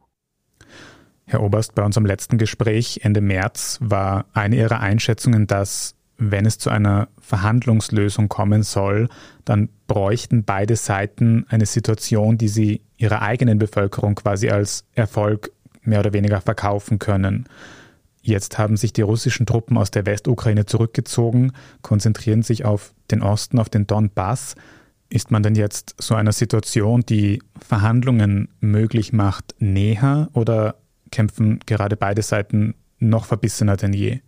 Herr 1.24 1.42
Oberst, 1.42 1.74
bei 1.74 1.84
unserem 1.84 2.06
letzten 2.06 2.38
Gespräch 2.38 3.00
Ende 3.02 3.20
März 3.20 3.78
war 3.80 4.26
eine 4.34 4.56
Ihrer 4.56 4.80
Einschätzungen, 4.80 5.46
dass 5.46 5.94
wenn 6.20 6.44
es 6.44 6.58
zu 6.58 6.68
einer 6.70 7.08
Verhandlungslösung 7.18 8.28
kommen 8.28 8.62
soll, 8.62 9.08
dann 9.46 9.70
bräuchten 9.86 10.44
beide 10.44 10.76
Seiten 10.76 11.46
eine 11.48 11.64
Situation, 11.64 12.36
die 12.36 12.48
sie 12.48 12.82
ihrer 12.98 13.22
eigenen 13.22 13.58
Bevölkerung 13.58 14.14
quasi 14.14 14.50
als 14.50 14.84
Erfolg 14.92 15.50
mehr 15.82 16.00
oder 16.00 16.12
weniger 16.12 16.42
verkaufen 16.42 16.98
können. 16.98 17.48
Jetzt 18.20 18.58
haben 18.58 18.76
sich 18.76 18.92
die 18.92 19.00
russischen 19.00 19.46
Truppen 19.46 19.78
aus 19.78 19.90
der 19.90 20.04
Westukraine 20.04 20.66
zurückgezogen, 20.66 21.52
konzentrieren 21.80 22.42
sich 22.42 22.66
auf 22.66 22.92
den 23.10 23.22
Osten, 23.22 23.58
auf 23.58 23.70
den 23.70 23.86
Donbass. 23.86 24.56
Ist 25.08 25.30
man 25.30 25.42
denn 25.42 25.54
jetzt 25.54 25.94
so 25.98 26.14
einer 26.14 26.32
Situation, 26.32 27.00
die 27.00 27.42
Verhandlungen 27.66 28.48
möglich 28.60 29.14
macht, 29.14 29.54
näher 29.58 30.28
oder 30.34 30.76
kämpfen 31.10 31.60
gerade 31.64 31.96
beide 31.96 32.20
Seiten 32.20 32.74
noch 32.98 33.24
verbissener 33.24 33.78
denn 33.78 33.94
je? 33.94 34.20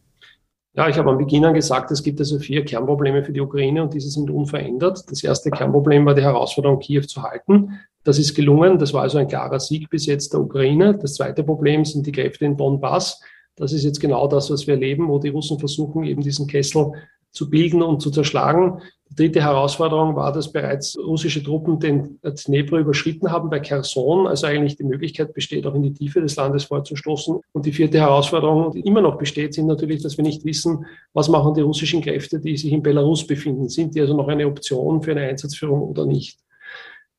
Ja, 0.74 0.88
ich 0.88 0.96
habe 0.96 1.10
am 1.10 1.18
Beginn 1.18 1.52
gesagt, 1.52 1.90
es 1.90 2.02
gibt 2.02 2.18
also 2.20 2.38
vier 2.38 2.64
Kernprobleme 2.64 3.22
für 3.22 3.32
die 3.32 3.42
Ukraine 3.42 3.82
und 3.82 3.92
diese 3.92 4.08
sind 4.08 4.30
unverändert. 4.30 5.04
Das 5.10 5.22
erste 5.22 5.50
Kernproblem 5.50 6.06
war 6.06 6.14
die 6.14 6.22
Herausforderung, 6.22 6.78
Kiew 6.78 7.02
zu 7.02 7.22
halten. 7.22 7.78
Das 8.04 8.18
ist 8.18 8.34
gelungen. 8.34 8.78
Das 8.78 8.94
war 8.94 9.02
also 9.02 9.18
ein 9.18 9.28
klarer 9.28 9.60
Sieg 9.60 9.90
bis 9.90 10.06
jetzt 10.06 10.32
der 10.32 10.40
Ukraine. 10.40 10.96
Das 10.96 11.14
zweite 11.14 11.44
Problem 11.44 11.84
sind 11.84 12.06
die 12.06 12.12
Kräfte 12.12 12.46
in 12.46 12.56
Donbass. 12.56 13.20
Das 13.54 13.74
ist 13.74 13.84
jetzt 13.84 14.00
genau 14.00 14.26
das, 14.28 14.50
was 14.50 14.66
wir 14.66 14.74
erleben, 14.74 15.08
wo 15.08 15.18
die 15.18 15.28
Russen 15.28 15.58
versuchen, 15.58 16.04
eben 16.04 16.22
diesen 16.22 16.46
Kessel 16.46 16.92
zu 17.32 17.50
bilden 17.50 17.82
und 17.82 18.00
zu 18.00 18.10
zerschlagen. 18.10 18.80
Die 19.10 19.16
dritte 19.16 19.42
Herausforderung 19.42 20.16
war, 20.16 20.32
dass 20.32 20.52
bereits 20.52 20.96
russische 20.98 21.42
Truppen 21.42 21.78
den 21.78 22.18
Dnepr 22.22 22.78
überschritten 22.78 23.30
haben 23.30 23.50
bei 23.50 23.60
Kherson, 23.60 24.26
also 24.26 24.46
eigentlich 24.46 24.76
die 24.76 24.84
Möglichkeit 24.84 25.34
besteht, 25.34 25.66
auch 25.66 25.74
in 25.74 25.82
die 25.82 25.92
Tiefe 25.92 26.20
des 26.20 26.36
Landes 26.36 26.64
vorzustoßen. 26.64 27.40
Und 27.52 27.66
die 27.66 27.72
vierte 27.72 27.98
Herausforderung, 27.98 28.72
die 28.72 28.80
immer 28.80 29.02
noch 29.02 29.18
besteht, 29.18 29.52
sind 29.52 29.66
natürlich, 29.66 30.02
dass 30.02 30.16
wir 30.16 30.24
nicht 30.24 30.44
wissen, 30.44 30.86
was 31.12 31.28
machen 31.28 31.54
die 31.54 31.60
russischen 31.60 32.00
Kräfte, 32.00 32.40
die 32.40 32.56
sich 32.56 32.72
in 32.72 32.82
Belarus 32.82 33.26
befinden. 33.26 33.68
Sind 33.68 33.94
die 33.94 34.00
also 34.00 34.16
noch 34.16 34.28
eine 34.28 34.46
Option 34.46 35.02
für 35.02 35.10
eine 35.10 35.22
Einsatzführung 35.22 35.82
oder 35.82 36.06
nicht? 36.06 36.38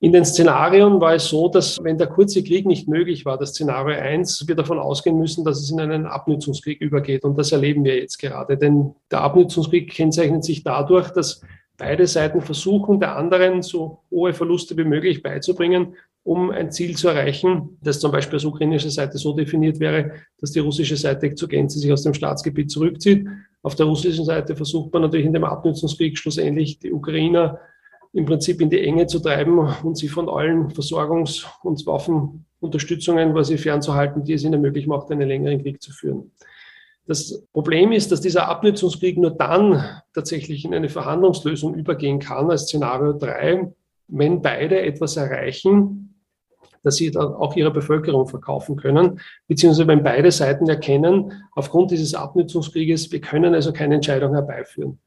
In 0.04 0.12
den 0.12 0.26
Szenarien 0.26 1.00
war 1.00 1.14
es 1.14 1.30
so, 1.30 1.48
dass 1.48 1.82
wenn 1.82 1.98
der 1.98 2.08
kurze 2.08 2.44
Krieg 2.44 2.66
nicht 2.66 2.90
möglich 2.90 3.24
war, 3.24 3.38
das 3.38 3.52
Szenario 3.52 3.98
eins, 3.98 4.46
wir 4.46 4.54
davon 4.54 4.78
ausgehen 4.78 5.18
müssen, 5.18 5.46
dass 5.46 5.62
es 5.62 5.72
in 5.72 5.80
einen 5.80 6.08
Abnutzungskrieg 6.08 6.82
übergeht. 6.82 7.24
Und 7.24 7.38
das 7.38 7.54
erleben 7.54 7.86
wir 7.86 7.96
jetzt 7.96 8.18
gerade. 8.18 8.58
Denn 8.58 8.96
der 9.10 9.22
Abnutzungskrieg 9.22 9.90
kennzeichnet 9.90 10.44
sich 10.44 10.62
dadurch, 10.62 11.10
dass 11.12 11.40
beide 11.78 12.06
Seiten 12.06 12.42
versuchen, 12.42 13.00
der 13.00 13.16
anderen 13.16 13.62
so 13.62 14.00
hohe 14.12 14.34
Verluste 14.34 14.76
wie 14.76 14.84
möglich 14.84 15.24
beizubringen, 15.24 15.96
um 16.24 16.52
ein 16.52 16.70
Ziel 16.70 16.98
zu 16.98 17.08
erreichen, 17.08 17.78
das 17.82 18.02
zum 18.02 18.12
Beispiel 18.12 18.36
aus 18.36 18.44
ukrainischer 18.44 18.90
Seite 18.90 19.18
so 19.18 19.32
definiert 19.32 19.80
wäre, 19.80 20.12
dass 20.38 20.52
die 20.52 20.60
russische 20.60 20.98
Seite 20.98 21.34
zur 21.34 21.48
Gänze 21.48 21.80
sich 21.80 21.94
aus 21.94 22.04
dem 22.04 22.14
Staatsgebiet 22.14 22.70
zurückzieht. 22.70 23.26
Auf 23.62 23.76
der 23.76 23.86
russischen 23.86 24.26
Seite 24.26 24.58
versucht 24.58 24.92
man 24.92 25.04
natürlich 25.04 25.28
in 25.28 25.34
dem 25.34 25.46
Abnutzungskrieg 25.46 26.18
schlussendlich 26.18 26.80
die 26.80 26.92
Ukrainer 26.92 27.58
im 28.14 28.26
Prinzip 28.26 28.62
in 28.62 28.70
die 28.70 28.82
Enge 28.82 29.08
zu 29.08 29.20
treiben 29.20 29.58
und 29.84 29.98
sie 29.98 30.08
von 30.08 30.30
allen 30.30 30.70
Versorgungs- 30.70 31.46
und 31.64 31.86
Waffenunterstützungen 31.86 33.34
quasi 33.34 33.58
fernzuhalten, 33.58 34.24
die 34.24 34.34
es 34.34 34.44
ihnen 34.44 34.62
möglich 34.62 34.88
macht, 34.88 35.12
einen 35.12 35.28
längeren 35.28 35.62
Krieg 35.62 35.82
zu 35.82 35.92
führen. 35.92 36.32
Das 37.06 37.44
Problem 37.52 37.92
ist, 37.92 38.12
dass 38.12 38.22
dieser 38.22 38.48
Abnutzungskrieg 38.48 39.18
nur 39.18 39.32
dann 39.32 39.84
tatsächlich 40.14 40.64
in 40.64 40.74
eine 40.74 40.90
Verhandlungslösung 40.90 41.74
übergehen 41.74 42.20
kann, 42.20 42.50
als 42.50 42.64
Szenario 42.64 43.14
3, 43.14 43.74
wenn 44.08 44.42
beide 44.42 44.82
etwas 44.82 45.18
erreichen, 45.18 46.16
dass 46.84 46.98
sie 46.98 47.12
dann 47.12 47.34
auch 47.34 47.56
ihrer 47.56 47.72
Bevölkerung 47.72 48.28
verkaufen 48.28 48.76
können, 48.76 49.20
beziehungsweise 49.48 49.88
wenn 49.88 50.04
beide 50.04 50.32
Seiten 50.32 50.70
erkennen, 50.70 51.34
aufgrund 51.54 51.92
dieses 51.92 52.14
Abnutzungskrieges, 52.14 53.12
wir 53.12 53.22
können 53.22 53.54
also 53.56 53.74
keine 53.74 53.96
Entscheidung 53.96 54.34
herbeiführen. 54.34 55.00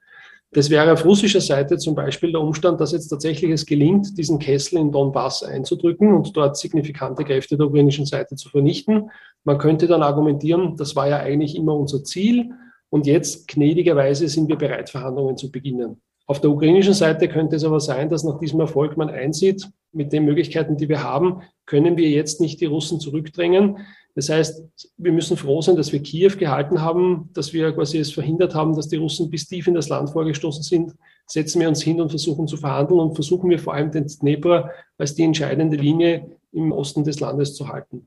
Das 0.57 0.71
wäre 0.71 0.90
auf 0.90 1.05
russischer 1.05 1.42
Seite 1.42 1.77
zum 1.77 1.95
Beispiel 1.95 2.33
der 2.33 2.40
Umstand, 2.40 2.81
dass 2.81 2.92
jetzt 2.92 3.09
tatsächlich 3.09 3.51
es 3.51 3.66
gelingt, 3.66 4.16
diesen 4.16 4.38
Kessel 4.38 4.79
in 4.79 4.90
Donbass 4.90 5.42
einzudrücken 5.42 6.14
und 6.14 6.35
dort 6.35 6.57
signifikante 6.57 7.25
Kräfte 7.25 7.59
der 7.59 7.66
ukrainischen 7.66 8.07
Seite 8.07 8.37
zu 8.37 8.49
vernichten. 8.49 9.11
Man 9.45 9.59
könnte 9.59 9.87
dann 9.87 10.03
argumentieren, 10.03 10.75
das 10.79 10.97
war 10.97 11.09
ja 11.09 11.19
eigentlich 11.19 11.57
immer 11.57 11.75
unser 11.75 12.03
Ziel 12.05 12.55
und 12.88 13.07
jetzt 13.07 13.49
gnädigerweise 13.49 14.31
sind 14.31 14.49
wir 14.49 14.57
bereit, 14.57 14.88
Verhandlungen 14.88 15.37
zu 15.37 15.51
beginnen. 15.51 16.01
Auf 16.27 16.41
der 16.41 16.51
ukrainischen 16.51 16.95
Seite 16.95 17.29
könnte 17.29 17.57
es 17.57 17.65
aber 17.65 17.79
sein, 17.79 18.09
dass 18.09 18.25
nach 18.25 18.39
diesem 18.39 18.59
Erfolg 18.61 18.97
man 18.97 19.09
einsieht, 19.09 19.69
mit 19.93 20.12
den 20.12 20.25
Möglichkeiten, 20.25 20.77
die 20.77 20.89
wir 20.89 21.03
haben, 21.03 21.43
können 21.67 21.97
wir 21.97 22.11
jetzt 22.11 22.41
nicht 22.41 22.61
die 22.61 22.67
Russen 22.67 23.01
zurückdrängen. 23.01 23.79
Das 24.17 24.29
heißt, 24.29 24.65
wir 24.97 25.12
müssen 25.12 25.37
froh 25.37 25.62
sein, 25.62 25.77
dass 25.77 25.93
wir 25.93 26.01
Kiew 26.01 26.37
gehalten 26.37 26.81
haben, 26.81 27.31
dass 27.33 27.53
wir 27.53 27.73
quasi 27.73 27.99
es 27.99 28.12
verhindert 28.12 28.55
haben, 28.55 28.75
dass 28.75 28.89
die 28.89 28.97
Russen 28.97 29.31
bis 29.31 29.47
tief 29.47 29.67
in 29.69 29.75
das 29.75 29.89
Land 29.89 30.11
vorgestoßen 30.11 30.62
sind. 30.62 30.95
Setzen 31.27 31.61
wir 31.61 31.69
uns 31.69 31.83
hin 31.83 32.01
und 32.01 32.11
versuchen 32.11 32.49
zu 32.49 32.57
verhandeln 32.57 33.01
und 33.01 33.15
versuchen 33.15 33.49
wir 33.51 33.59
vor 33.59 33.75
allem 33.75 33.91
den 33.91 34.07
Dnepr 34.07 34.71
als 34.99 35.15
die 35.15 35.23
entscheidende 35.23 35.77
Linie 35.77 36.31
im 36.53 36.73
Osten 36.73 37.05
des 37.05 37.21
Landes 37.21 37.55
zu 37.55 37.69
halten. 37.69 38.07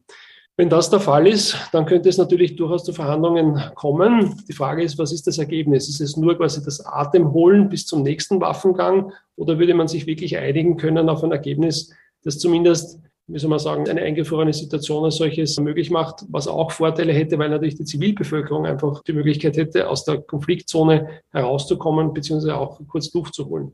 Wenn 0.60 0.68
das 0.68 0.90
der 0.90 1.00
Fall 1.00 1.26
ist, 1.26 1.56
dann 1.72 1.86
könnte 1.86 2.10
es 2.10 2.18
natürlich 2.18 2.58
durchaus 2.58 2.84
zu 2.84 2.92
Verhandlungen 2.92 3.62
kommen. 3.76 4.44
Die 4.50 4.52
Frage 4.52 4.84
ist, 4.84 4.98
was 4.98 5.14
ist 5.14 5.26
das 5.26 5.38
Ergebnis? 5.38 5.88
Ist 5.88 6.02
es 6.02 6.18
nur 6.18 6.36
quasi 6.36 6.62
das 6.62 6.86
Atemholen 6.86 7.70
bis 7.70 7.86
zum 7.86 8.04
nächsten 8.04 8.42
Waffengang 8.42 9.14
oder 9.38 9.58
würde 9.58 9.74
man 9.74 9.88
sich 9.88 10.06
wirklich 10.06 10.38
einigen 10.38 10.76
können 10.76 11.08
auf 11.08 11.24
ein 11.24 11.32
Ergebnis, 11.32 11.94
das 12.26 12.40
zumindest 12.40 13.00
wie 13.28 13.40
soll 13.40 13.50
man 13.50 13.60
sagen, 13.60 13.88
eine 13.88 14.02
eingefrorene 14.02 14.52
Situation 14.52 15.06
als 15.06 15.16
solches 15.16 15.58
möglich 15.62 15.92
macht, 15.92 16.26
was 16.28 16.50
auch 16.50 16.72
Vorteile 16.72 17.14
hätte, 17.14 17.40
weil 17.40 17.50
natürlich 17.50 17.76
die 17.76 17.86
Zivilbevölkerung 17.86 18.66
einfach 18.66 19.02
die 19.04 19.14
Möglichkeit 19.14 19.56
hätte, 19.56 19.88
aus 19.88 20.04
der 20.04 20.20
Konfliktzone 20.20 21.22
herauszukommen, 21.30 22.14
beziehungsweise 22.14 22.58
auch 22.58 22.82
kurz 22.88 23.14
Luft 23.14 23.34
zu 23.34 23.48
holen. 23.48 23.72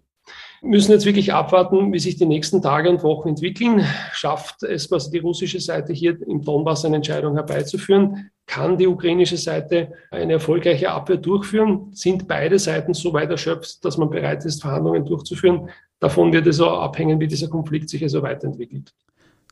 Müssen 0.66 0.94
jetzt 0.94 1.06
wirklich 1.06 1.32
abwarten, 1.32 1.94
wie 1.94 2.00
sich 2.00 2.16
die 2.16 2.26
nächsten 2.26 2.60
Tage 2.60 2.90
und 2.90 3.04
Wochen 3.04 3.30
entwickeln. 3.30 3.86
Schafft 4.14 4.64
es 4.64 4.90
quasi 4.90 5.12
die 5.12 5.20
russische 5.20 5.60
Seite 5.60 5.94
hier 5.94 6.20
im 6.28 6.42
Donbass 6.42 6.84
eine 6.86 6.96
Entscheidung 6.96 7.36
herbeizuführen? 7.36 8.32
Kann 8.48 8.76
die 8.76 8.88
ukrainische 8.88 9.38
Seite 9.38 9.94
eine 10.10 10.34
erfolgreiche 10.34 10.90
Abwehr 10.90 11.18
durchführen? 11.18 11.92
Sind 11.94 12.28
beide 12.28 12.58
Seiten 12.58 12.96
so 12.96 13.14
weit 13.14 13.30
erschöpft, 13.30 13.86
dass 13.86 13.98
man 13.98 14.10
bereit 14.10 14.44
ist, 14.44 14.62
Verhandlungen 14.62 15.06
durchzuführen? 15.06 15.70
Davon 16.00 16.34
wird 16.34 16.48
es 16.48 16.60
auch 16.60 16.82
abhängen, 16.82 17.20
wie 17.20 17.28
dieser 17.28 17.48
Konflikt 17.48 17.90
sich 17.90 18.02
also 18.02 18.24
weiterentwickelt. 18.24 18.92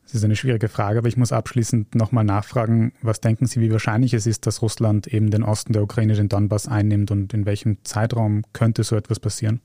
Das 0.04 0.16
ist 0.16 0.24
eine 0.24 0.36
schwierige 0.36 0.68
Frage, 0.68 1.00
aber 1.00 1.08
ich 1.08 1.18
muss 1.18 1.32
abschließend 1.32 1.94
nochmal 1.96 2.24
nachfragen, 2.24 2.94
was 3.02 3.22
denken 3.22 3.46
Sie, 3.46 3.62
wie 3.62 3.72
wahrscheinlich 3.72 4.14
es 4.14 4.26
ist, 4.26 4.48
dass 4.48 4.62
Russland 4.64 5.08
eben 5.08 5.30
den 5.30 5.44
Osten 5.44 5.74
der 5.74 5.84
Ukraine, 5.84 6.16
den 6.16 6.28
Donbass 6.28 6.68
einnimmt 6.68 7.12
und 7.12 7.34
in 7.34 7.46
welchem 7.46 7.78
Zeitraum 7.84 8.42
könnte 8.52 8.84
so 8.84 8.96
etwas 8.96 9.20
passieren? 9.20 9.62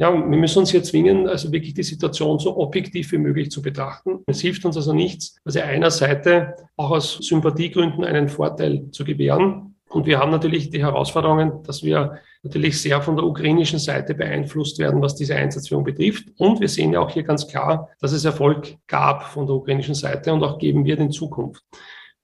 Ja, 0.00 0.14
wir 0.14 0.38
müssen 0.38 0.60
uns 0.60 0.70
hier 0.70 0.82
zwingen, 0.82 1.28
also 1.28 1.52
wirklich 1.52 1.74
die 1.74 1.82
Situation 1.82 2.38
so 2.38 2.56
objektiv 2.56 3.12
wie 3.12 3.18
möglich 3.18 3.50
zu 3.50 3.60
betrachten. 3.60 4.20
Es 4.26 4.40
hilft 4.40 4.64
uns 4.64 4.78
also 4.78 4.94
nichts, 4.94 5.36
also 5.44 5.60
einer 5.60 5.90
Seite 5.90 6.54
auch 6.78 6.90
aus 6.90 7.18
Sympathiegründen 7.20 8.02
einen 8.02 8.30
Vorteil 8.30 8.90
zu 8.92 9.04
gewähren. 9.04 9.74
Und 9.90 10.06
wir 10.06 10.18
haben 10.18 10.30
natürlich 10.30 10.70
die 10.70 10.82
Herausforderungen, 10.82 11.62
dass 11.64 11.82
wir 11.82 12.18
natürlich 12.42 12.80
sehr 12.80 13.02
von 13.02 13.16
der 13.16 13.26
ukrainischen 13.26 13.78
Seite 13.78 14.14
beeinflusst 14.14 14.78
werden, 14.78 15.02
was 15.02 15.16
diese 15.16 15.36
Einsatzführung 15.36 15.84
betrifft. 15.84 16.28
Und 16.38 16.60
wir 16.60 16.68
sehen 16.70 16.94
ja 16.94 17.00
auch 17.00 17.10
hier 17.10 17.24
ganz 17.24 17.46
klar, 17.46 17.90
dass 18.00 18.12
es 18.12 18.24
Erfolg 18.24 18.78
gab 18.86 19.24
von 19.24 19.46
der 19.46 19.56
ukrainischen 19.56 19.94
Seite 19.94 20.32
und 20.32 20.42
auch 20.42 20.58
geben 20.58 20.86
wird 20.86 21.00
in 21.00 21.10
Zukunft. 21.10 21.62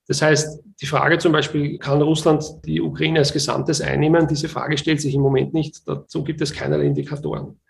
Das 0.08 0.22
heißt, 0.22 0.62
die 0.80 0.86
Frage 0.86 1.18
zum 1.18 1.32
Beispiel, 1.32 1.76
kann 1.76 2.00
Russland 2.00 2.42
die 2.64 2.80
Ukraine 2.80 3.18
als 3.18 3.34
Gesamtes 3.34 3.82
einnehmen? 3.82 4.26
Diese 4.28 4.48
Frage 4.48 4.78
stellt 4.78 5.02
sich 5.02 5.14
im 5.14 5.20
Moment 5.20 5.52
nicht. 5.52 5.86
Dazu 5.86 6.24
gibt 6.24 6.40
es 6.40 6.54
keinerlei 6.54 6.86
Indikatoren. 6.86 7.60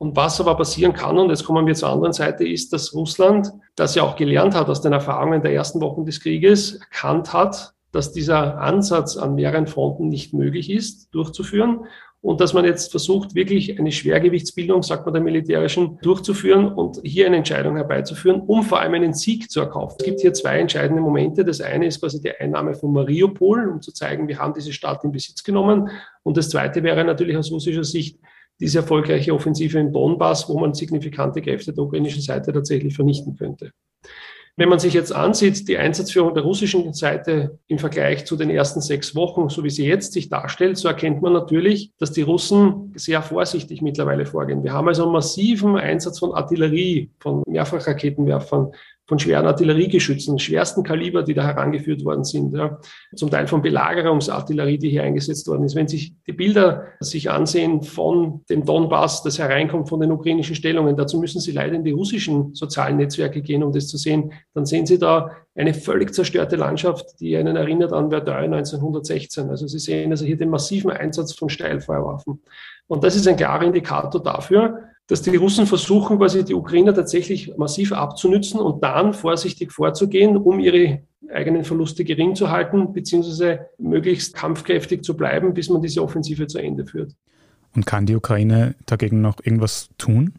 Und 0.00 0.16
was 0.16 0.40
aber 0.40 0.56
passieren 0.56 0.94
kann, 0.94 1.18
und 1.18 1.28
jetzt 1.28 1.44
kommen 1.44 1.66
wir 1.66 1.74
zur 1.74 1.90
anderen 1.90 2.14
Seite, 2.14 2.48
ist, 2.48 2.72
dass 2.72 2.94
Russland, 2.94 3.52
das 3.76 3.94
ja 3.94 4.02
auch 4.02 4.16
gelernt 4.16 4.54
hat 4.54 4.70
aus 4.70 4.80
den 4.80 4.94
Erfahrungen 4.94 5.42
der 5.42 5.52
ersten 5.52 5.82
Wochen 5.82 6.06
des 6.06 6.20
Krieges, 6.20 6.76
erkannt 6.76 7.34
hat, 7.34 7.74
dass 7.92 8.10
dieser 8.10 8.58
Ansatz 8.62 9.18
an 9.18 9.34
mehreren 9.34 9.66
Fronten 9.66 10.08
nicht 10.08 10.32
möglich 10.32 10.70
ist, 10.70 11.14
durchzuführen. 11.14 11.80
Und 12.22 12.40
dass 12.40 12.54
man 12.54 12.64
jetzt 12.64 12.90
versucht, 12.90 13.34
wirklich 13.34 13.78
eine 13.78 13.92
Schwergewichtsbildung, 13.92 14.82
sagt 14.82 15.04
man 15.04 15.12
der 15.12 15.22
militärischen, 15.22 15.98
durchzuführen 16.00 16.72
und 16.72 17.00
hier 17.02 17.26
eine 17.26 17.36
Entscheidung 17.36 17.76
herbeizuführen, 17.76 18.40
um 18.40 18.62
vor 18.62 18.80
allem 18.80 18.94
einen 18.94 19.12
Sieg 19.12 19.50
zu 19.50 19.60
erkaufen. 19.60 19.96
Es 19.98 20.06
gibt 20.06 20.20
hier 20.20 20.32
zwei 20.32 20.60
entscheidende 20.60 21.02
Momente. 21.02 21.44
Das 21.44 21.60
eine 21.60 21.84
ist 21.86 22.00
quasi 22.00 22.22
die 22.22 22.32
Einnahme 22.32 22.72
von 22.72 22.90
Mariupol, 22.94 23.68
um 23.68 23.82
zu 23.82 23.92
zeigen, 23.92 24.28
wir 24.28 24.38
haben 24.38 24.54
diese 24.54 24.72
Stadt 24.72 25.04
in 25.04 25.12
Besitz 25.12 25.44
genommen. 25.44 25.90
Und 26.22 26.38
das 26.38 26.48
zweite 26.48 26.82
wäre 26.82 27.04
natürlich 27.04 27.36
aus 27.36 27.52
russischer 27.52 27.84
Sicht 27.84 28.18
diese 28.60 28.78
erfolgreiche 28.78 29.34
Offensive 29.34 29.78
im 29.78 29.92
Donbass, 29.92 30.48
wo 30.48 30.58
man 30.58 30.74
signifikante 30.74 31.40
Kräfte 31.40 31.72
der 31.72 31.84
ukrainischen 31.84 32.22
Seite 32.22 32.52
tatsächlich 32.52 32.94
vernichten 32.94 33.36
könnte. 33.36 33.72
Wenn 34.56 34.68
man 34.68 34.78
sich 34.78 34.92
jetzt 34.92 35.12
ansieht, 35.12 35.68
die 35.68 35.78
Einsatzführung 35.78 36.34
der 36.34 36.42
russischen 36.42 36.92
Seite 36.92 37.58
im 37.66 37.78
Vergleich 37.78 38.26
zu 38.26 38.36
den 38.36 38.50
ersten 38.50 38.82
sechs 38.82 39.14
Wochen, 39.14 39.48
so 39.48 39.64
wie 39.64 39.70
sie 39.70 39.86
jetzt 39.86 40.12
sich 40.12 40.28
darstellt, 40.28 40.76
so 40.76 40.88
erkennt 40.88 41.22
man 41.22 41.32
natürlich, 41.32 41.92
dass 41.98 42.12
die 42.12 42.22
Russen 42.22 42.92
sehr 42.94 43.22
vorsichtig 43.22 43.80
mittlerweile 43.80 44.26
vorgehen. 44.26 44.62
Wir 44.62 44.74
haben 44.74 44.88
also 44.88 45.04
einen 45.04 45.12
massiven 45.12 45.78
Einsatz 45.78 46.18
von 46.18 46.34
Artillerie, 46.34 47.10
von 47.20 47.42
Mehrfachraketenwerfern, 47.46 48.72
von 49.10 49.18
schweren 49.18 49.44
Artilleriegeschützen, 49.44 50.38
schwersten 50.38 50.84
Kaliber, 50.84 51.24
die 51.24 51.34
da 51.34 51.42
herangeführt 51.42 52.04
worden 52.04 52.22
sind, 52.22 52.54
ja. 52.54 52.78
zum 53.16 53.28
Teil 53.28 53.48
von 53.48 53.60
Belagerungsartillerie, 53.60 54.78
die 54.78 54.88
hier 54.88 55.02
eingesetzt 55.02 55.48
worden 55.48 55.64
ist. 55.64 55.74
Wenn 55.74 55.88
sich 55.88 56.14
die 56.28 56.32
Bilder 56.32 56.84
sich 57.00 57.28
ansehen 57.28 57.82
von 57.82 58.42
dem 58.48 58.64
Donbass, 58.64 59.24
das 59.24 59.40
hereinkommt 59.40 59.88
von 59.88 59.98
den 59.98 60.12
ukrainischen 60.12 60.54
Stellungen, 60.54 60.96
dazu 60.96 61.18
müssen 61.18 61.40
Sie 61.40 61.50
leider 61.50 61.74
in 61.74 61.82
die 61.82 61.90
russischen 61.90 62.54
sozialen 62.54 62.98
Netzwerke 62.98 63.42
gehen, 63.42 63.64
um 63.64 63.72
das 63.72 63.88
zu 63.88 63.96
sehen, 63.96 64.32
dann 64.54 64.64
sehen 64.64 64.86
Sie 64.86 65.00
da 65.00 65.32
eine 65.56 65.74
völlig 65.74 66.14
zerstörte 66.14 66.54
Landschaft, 66.54 67.18
die 67.18 67.36
einen 67.36 67.56
erinnert 67.56 67.92
an 67.92 68.10
Verdun 68.10 68.54
1916. 68.54 69.50
Also 69.50 69.66
Sie 69.66 69.80
sehen 69.80 70.12
also 70.12 70.24
hier 70.24 70.36
den 70.36 70.50
massiven 70.50 70.92
Einsatz 70.92 71.32
von 71.32 71.48
Steilfeuerwaffen. 71.48 72.40
Und 72.86 73.02
das 73.02 73.16
ist 73.16 73.26
ein 73.26 73.36
klarer 73.36 73.64
Indikator 73.64 74.22
dafür, 74.22 74.89
dass 75.10 75.22
die 75.22 75.34
Russen 75.34 75.66
versuchen, 75.66 76.18
quasi 76.18 76.44
die 76.44 76.54
Ukrainer 76.54 76.94
tatsächlich 76.94 77.56
massiv 77.56 77.92
abzunützen 77.92 78.60
und 78.60 78.80
dann 78.84 79.12
vorsichtig 79.12 79.72
vorzugehen, 79.72 80.36
um 80.36 80.60
ihre 80.60 81.02
eigenen 81.28 81.64
Verluste 81.64 82.04
gering 82.04 82.36
zu 82.36 82.48
halten, 82.48 82.92
beziehungsweise 82.92 83.66
möglichst 83.76 84.34
kampfkräftig 84.34 85.02
zu 85.02 85.16
bleiben, 85.16 85.52
bis 85.52 85.68
man 85.68 85.82
diese 85.82 86.00
Offensive 86.00 86.46
zu 86.46 86.58
Ende 86.58 86.86
führt. 86.86 87.12
Und 87.74 87.86
kann 87.86 88.06
die 88.06 88.14
Ukraine 88.14 88.76
dagegen 88.86 89.20
noch 89.20 89.38
irgendwas 89.42 89.90
tun? 89.98 90.34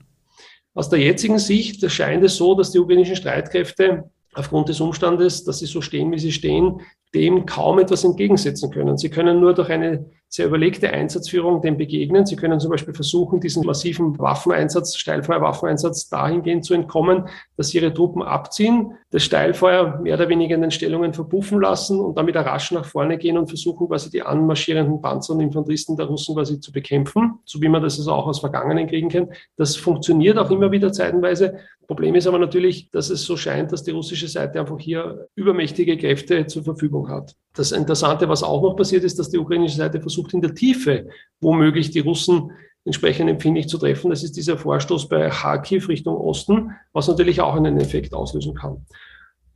Aus 0.74 0.88
der 0.88 1.00
jetzigen 1.00 1.38
Sicht 1.38 1.90
scheint 1.92 2.24
es 2.24 2.38
so, 2.38 2.56
dass 2.56 2.72
die 2.72 2.80
ukrainischen 2.80 3.18
Streitkräfte 3.18 4.10
aufgrund 4.36 4.70
des 4.70 4.80
Umstandes, 4.80 5.44
dass 5.44 5.60
sie 5.60 5.66
so 5.66 5.82
stehen, 5.82 6.14
wie 6.14 6.20
sie 6.20 6.32
stehen, 6.32 6.80
dem 7.14 7.46
kaum 7.46 7.80
etwas 7.80 8.06
entgegensetzen 8.06 8.72
können. 8.72 8.98
Sie 8.98 9.10
können 9.10 9.42
nur 9.42 9.54
durch 9.54 9.70
eine 9.70 10.06
sehr 10.34 10.48
überlegte 10.48 10.89
Einsatzführung 10.89 11.62
dem 11.62 11.76
begegnen. 11.76 12.26
Sie 12.26 12.38
können 12.38 12.58
zum 12.62 12.72
Beispiel 12.72 12.94
versuchen, 12.94 13.41
diesen 13.41 13.65
massiven 13.65 14.17
Waffeneinsatz, 14.17 14.96
Steilfeuer-Waffeneinsatz 14.96 16.08
dahingehend 16.08 16.63
zu 16.63 16.74
entkommen, 16.74 17.28
dass 17.58 17.67
sie 17.67 17.80
ihre 17.80 17.94
Truppen 17.94 18.24
abziehen, 18.24 18.94
das 19.10 19.24
Steilfeuer 19.24 20.00
mehr 20.00 20.15
oder 20.15 20.30
weniger 20.30 20.56
in 20.56 20.62
den 20.62 20.72
Stellungen 20.72 21.13
verpuffen 21.13 21.60
lassen 21.60 22.00
und 22.00 22.17
wieder 22.26 22.46
rasch 22.46 22.72
nach 22.72 22.86
vorne 22.86 23.17
gehen 23.17 23.38
und 23.38 23.48
versuchen, 23.48 23.89
quasi 23.89 24.10
die 24.10 24.22
anmarschierenden 24.22 25.02
Panzer 25.02 25.34
und 25.34 25.41
Infanteristen 25.41 25.98
der 25.98 26.06
Russen 26.06 26.34
quasi 26.34 26.62
zu 26.62 26.72
bekämpfen, 26.72 27.39
so 27.44 27.62
wie 27.62 27.67
man 27.67 27.84
das 27.84 28.00
also 28.00 28.13
auch 28.13 28.28
aus 28.28 28.39
vergangenen 28.39 28.88
Kriegen 28.88 29.10
kennt. 29.10 29.34
Das 29.58 29.76
funktioniert 29.76 30.38
auch 30.38 30.50
immer 30.50 30.72
wieder 30.72 30.94
zeitenweise. 30.94 31.58
Problem 31.88 32.15
ist 32.15 32.26
aber 32.26 32.39
natürlich, 32.39 32.89
dass 32.91 33.10
es 33.10 33.24
so 33.24 33.36
scheint, 33.36 33.74
dass 33.74 33.84
die 33.84 33.91
russische 33.91 34.30
Seite 34.30 34.62
einfach 34.62 34.80
hier 34.80 35.28
übermächtige 35.36 35.98
Kräfte 35.98 36.46
zur 36.46 36.63
Verfügung 36.63 37.10
hat. 37.10 37.36
Das 37.54 37.72
Interessante, 37.72 38.30
was 38.30 38.44
auch 38.44 38.62
noch 38.62 38.76
passiert 38.76 39.04
ist, 39.04 39.20
dass 39.20 39.30
die 39.30 39.38
ukrainische 39.38 39.76
Seite 39.76 40.00
versucht, 40.00 40.34
in 40.34 40.42
der 40.42 40.56
Tiefe 40.56 41.10
womöglich 41.42 41.92
die 41.92 42.00
Russen 42.00 42.52
entsprechend 42.86 43.30
empfindlich 43.30 43.68
zu 43.68 43.78
treffen. 43.78 44.10
Das 44.10 44.24
ist 44.24 44.38
dieser 44.38 44.58
Vorstoß 44.58 45.10
bei 45.10 45.30
Kharkiv 45.30 45.90
Richtung 45.90 46.16
Osten, 46.16 46.72
was 46.94 47.08
natürlich 47.08 47.42
auch 47.42 47.56
einen 47.56 47.80
Effekt 47.80 48.14
auslösen 48.14 48.56
kann. 48.56 48.86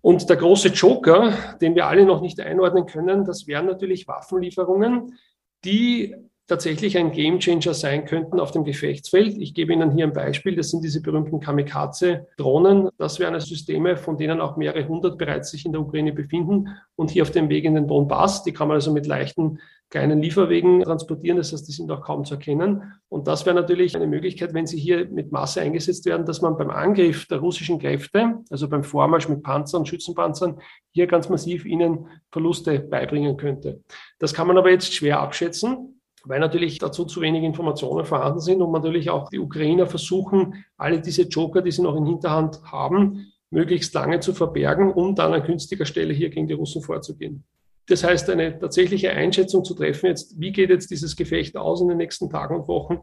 Und 0.02 0.30
der 0.30 0.38
große 0.38 0.68
Joker, 0.70 1.34
den 1.62 1.74
wir 1.74 1.88
alle 1.88 2.06
noch 2.06 2.22
nicht 2.22 2.40
einordnen 2.40 2.86
können, 2.86 3.26
das 3.26 3.48
wären 3.48 3.66
natürlich 3.66 4.08
Waffenlieferungen, 4.08 5.18
die 5.64 6.16
tatsächlich 6.48 6.98
ein 6.98 7.12
Gamechanger 7.12 7.74
sein 7.74 8.06
könnten 8.06 8.40
auf 8.40 8.52
dem 8.52 8.64
Gefechtsfeld. 8.64 9.38
Ich 9.38 9.54
gebe 9.54 9.74
Ihnen 9.74 9.92
hier 9.92 10.06
ein 10.06 10.14
Beispiel. 10.14 10.56
Das 10.56 10.70
sind 10.70 10.84
diese 10.84 11.02
berühmten 11.02 11.40
Kamikaze-Drohnen. 11.40 12.90
Das 12.98 13.20
wären 13.20 13.34
also 13.34 13.48
Systeme, 13.48 13.98
von 13.98 14.18
denen 14.18 14.42
auch 14.42 14.56
mehrere 14.56 14.88
hundert 14.88 15.18
bereits 15.18 15.52
sich 15.52 15.66
in 15.66 15.72
der 15.72 15.82
Ukraine 15.82 16.14
befinden 16.14 16.70
und 16.96 17.10
hier 17.10 17.24
auf 17.24 17.32
dem 17.32 17.50
Weg 17.50 17.66
in 17.66 17.76
den 17.76 17.88
Donbass. 17.88 18.44
Die 18.44 18.54
kann 18.54 18.68
man 18.68 18.76
also 18.76 18.92
mit 18.92 19.08
leichten 19.08 19.60
kleinen 19.90 20.22
Lieferwegen 20.22 20.82
transportieren. 20.82 21.38
Das 21.38 21.52
heißt, 21.52 21.68
die 21.68 21.72
sind 21.72 21.92
auch 21.92 22.02
kaum 22.02 22.26
zu 22.26 22.36
erkennen. 22.36 22.94
Und 23.10 23.28
das 23.28 23.46
wäre 23.46 23.56
natürlich 23.56 23.96
eine 23.96 24.08
Möglichkeit, 24.08 24.54
wenn 24.54 24.68
sie 24.68 24.80
hier 24.80 25.08
mit 25.08 25.32
Masse 25.32 25.62
eingesetzt 25.62 26.06
werden, 26.06 26.26
dass 26.26 26.42
man 26.42 26.58
beim 26.58 26.70
Angriff 26.70 27.28
der 27.28 27.40
russischen 27.40 27.80
Kräfte, 27.80 28.40
also 28.50 28.68
beim 28.68 28.84
Vormarsch 28.84 29.30
mit 29.30 29.42
Panzern, 29.42 29.86
Schützenpanzern, 29.86 30.60
hier 30.92 31.08
ganz 31.08 31.30
massiv 31.30 31.66
ihnen 31.66 32.08
Verluste 32.32 32.80
beibringen 32.80 33.38
könnte. 33.38 33.82
Das 34.20 34.34
kann 34.34 34.48
man 34.48 34.58
aber 34.58 34.70
jetzt 34.70 34.94
schwer 34.94 35.20
abschätzen 35.20 35.95
weil 36.26 36.40
natürlich 36.40 36.80
dazu 36.80 37.06
zu 37.06 37.22
wenig 37.22 37.44
Informationen 37.44 38.06
vorhanden 38.06 38.40
sind 38.40 38.62
und 38.62 38.72
natürlich 38.72 39.10
auch 39.10 39.30
die 39.30 39.40
Ukrainer 39.40 39.88
versuchen, 39.88 40.66
alle 40.78 41.00
diese 41.02 41.24
Joker, 41.24 41.62
die 41.62 41.72
sie 41.72 41.82
noch 41.82 41.96
in 41.96 42.06
Hinterhand 42.06 42.62
haben, 42.64 43.32
möglichst 43.50 43.94
lange 43.94 44.20
zu 44.20 44.34
verbergen, 44.34 44.92
um 44.92 45.16
dann 45.16 45.34
an 45.34 45.44
günstiger 45.44 45.86
Stelle 45.86 46.14
hier 46.14 46.30
gegen 46.30 46.48
die 46.48 46.54
Russen 46.54 46.82
vorzugehen. 46.82 47.44
Das 47.88 48.04
heißt, 48.04 48.30
eine 48.32 48.58
tatsächliche 48.58 49.12
Einschätzung 49.12 49.64
zu 49.64 49.76
treffen, 49.76 50.08
jetzt, 50.08 50.40
wie 50.40 50.52
geht 50.52 50.72
jetzt 50.72 50.90
dieses 50.90 51.16
Gefecht 51.16 51.56
aus 51.56 51.82
in 51.82 51.88
den 51.88 51.98
nächsten 51.98 52.30
Tagen 52.30 52.56
und 52.56 52.68
Wochen, 52.68 53.00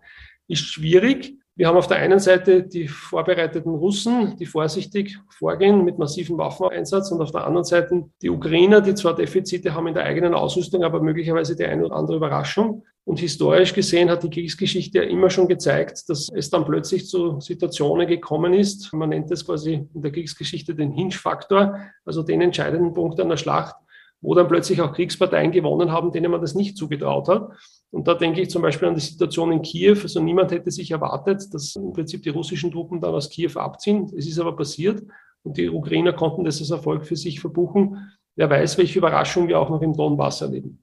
ist 0.49 0.65
schwierig. 0.65 1.37
Wir 1.55 1.69
haben 1.69 1.77
auf 1.77 1.87
der 1.87 1.99
einen 1.99 2.19
Seite 2.19 2.63
die 2.63 2.89
vorbereiteten 2.89 3.75
Russen, 3.75 4.37
die 4.39 4.47
vorsichtig 4.47 5.19
vorgehen 5.29 5.85
mit 5.85 5.99
massivem 5.99 6.39
Waffeneinsatz 6.39 7.11
und 7.11 7.21
auf 7.21 7.31
der 7.31 7.47
anderen 7.47 7.65
Seite 7.65 8.05
die 8.23 8.31
Ukrainer, 8.31 8.81
die 8.81 8.95
zwar 8.95 9.15
Defizite 9.15 9.75
haben 9.75 9.87
in 9.87 9.95
der 9.95 10.05
eigenen 10.05 10.33
Ausrüstung, 10.33 10.83
aber 10.83 11.03
möglicherweise 11.03 11.55
die 11.55 11.67
eine 11.67 11.85
oder 11.85 11.97
andere 11.97 12.17
Überraschung. 12.17 12.85
Und 13.05 13.19
historisch 13.19 13.75
gesehen 13.75 14.09
hat 14.11 14.23
die 14.23 14.31
Kriegsgeschichte 14.31 14.99
ja 14.99 15.05
immer 15.05 15.29
schon 15.29 15.47
gezeigt, 15.47 16.09
dass 16.09 16.29
es 16.33 16.49
dann 16.49 16.65
plötzlich 16.65 17.07
zu 17.09 17.39
Situationen 17.41 18.07
gekommen 18.07 18.55
ist. 18.55 18.93
Man 18.93 19.11
nennt 19.11 19.31
es 19.31 19.45
quasi 19.45 19.89
in 19.93 20.03
der 20.03 20.13
Kriegsgeschichte 20.13 20.75
den 20.75 20.93
Hinge-Faktor, 20.93 21.81
also 22.05 22.23
den 22.23 22.41
entscheidenden 22.41 22.95
Punkt 22.95 23.21
einer 23.21 23.37
Schlacht, 23.37 23.75
wo 24.21 24.35
dann 24.35 24.49
plötzlich 24.49 24.81
auch 24.81 24.93
Kriegsparteien 24.93 25.51
gewonnen 25.51 25.91
haben, 25.91 26.13
denen 26.13 26.31
man 26.31 26.41
das 26.41 26.55
nicht 26.55 26.77
zugetraut 26.77 27.29
hat. 27.29 27.51
Und 27.93 28.09
da 28.09 28.15
denke 28.15 28.41
ich 28.41 28.49
zum 28.49 28.63
Beispiel 28.63 28.89
an 28.89 28.95
die 28.95 29.01
Situation 29.01 29.53
in 29.53 29.61
Kiew. 29.61 29.99
Also 30.03 30.21
niemand 30.21 30.51
hätte 30.51 30.71
sich 30.71 30.91
erwartet, 30.91 31.53
dass 31.53 31.77
im 31.77 31.93
Prinzip 31.93 32.23
die 32.23 32.31
russischen 32.31 32.73
Truppen 32.73 33.01
dann 33.01 33.15
aus 33.15 33.29
Kiew 33.29 33.53
abziehen. 33.57 34.11
Es 34.17 34.27
ist 34.27 34.39
aber 34.39 34.57
passiert. 34.57 35.03
Und 35.43 35.59
die 35.59 35.69
Ukrainer 35.69 36.15
konnten 36.15 36.45
das 36.45 36.61
als 36.61 36.71
Erfolg 36.71 37.05
für 37.05 37.17
sich 37.17 37.39
verbuchen. 37.39 38.11
Wer 38.35 38.49
weiß, 38.49 38.79
welche 38.79 38.99
Überraschung 38.99 39.47
wir 39.47 39.59
auch 39.59 39.69
noch 39.69 39.83
im 39.83 39.93
Donbass 39.93 40.41
erleben. 40.41 40.79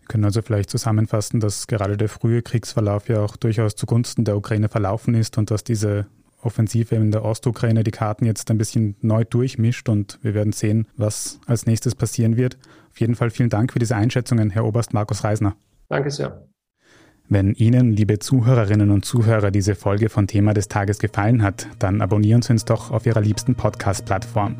Wir 0.00 0.08
können 0.08 0.24
also 0.24 0.42
vielleicht 0.42 0.68
zusammenfassen, 0.70 1.38
dass 1.38 1.68
gerade 1.68 1.96
der 1.96 2.08
frühe 2.08 2.42
Kriegsverlauf 2.42 3.08
ja 3.08 3.22
auch 3.22 3.36
durchaus 3.36 3.76
zugunsten 3.76 4.24
der 4.24 4.36
Ukraine 4.36 4.68
verlaufen 4.68 5.14
ist 5.14 5.38
und 5.38 5.52
dass 5.52 5.62
diese 5.62 6.06
Offensive 6.42 6.96
in 6.96 7.12
der 7.12 7.24
Ostukraine 7.24 7.84
die 7.84 7.90
Karten 7.92 8.24
jetzt 8.24 8.50
ein 8.50 8.58
bisschen 8.58 8.96
neu 9.00 9.24
durchmischt 9.24 9.88
und 9.88 10.18
wir 10.22 10.34
werden 10.34 10.52
sehen, 10.52 10.88
was 10.96 11.38
als 11.46 11.66
nächstes 11.66 11.94
passieren 11.94 12.36
wird. 12.36 12.58
Auf 12.90 12.98
jeden 13.00 13.14
Fall 13.14 13.30
vielen 13.30 13.50
Dank 13.50 13.72
für 13.72 13.78
diese 13.78 13.94
Einschätzungen, 13.94 14.50
Herr 14.50 14.64
Oberst 14.64 14.92
Markus 14.92 15.22
Reisner. 15.22 15.56
Danke 15.88 16.10
sehr. 16.10 16.48
Wenn 17.30 17.52
Ihnen, 17.52 17.92
liebe 17.92 18.18
Zuhörerinnen 18.18 18.90
und 18.90 19.04
Zuhörer, 19.04 19.50
diese 19.50 19.74
Folge 19.74 20.08
von 20.08 20.26
Thema 20.26 20.54
des 20.54 20.68
Tages 20.68 20.98
gefallen 20.98 21.42
hat, 21.42 21.66
dann 21.78 22.00
abonnieren 22.00 22.40
Sie 22.40 22.52
uns 22.52 22.64
doch 22.64 22.90
auf 22.90 23.04
Ihrer 23.04 23.20
liebsten 23.20 23.54
Podcast-Plattform. 23.54 24.56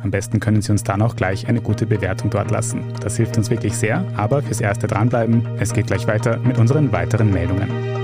Am 0.00 0.10
besten 0.12 0.38
können 0.38 0.62
Sie 0.62 0.70
uns 0.70 0.84
dann 0.84 1.02
auch 1.02 1.16
gleich 1.16 1.48
eine 1.48 1.60
gute 1.60 1.86
Bewertung 1.86 2.30
dort 2.30 2.52
lassen. 2.52 2.84
Das 3.00 3.16
hilft 3.16 3.36
uns 3.36 3.50
wirklich 3.50 3.74
sehr, 3.74 4.04
aber 4.16 4.42
fürs 4.42 4.60
Erste 4.60 4.86
dranbleiben. 4.86 5.44
Es 5.58 5.72
geht 5.72 5.88
gleich 5.88 6.06
weiter 6.06 6.38
mit 6.38 6.56
unseren 6.56 6.92
weiteren 6.92 7.32
Meldungen. 7.32 8.03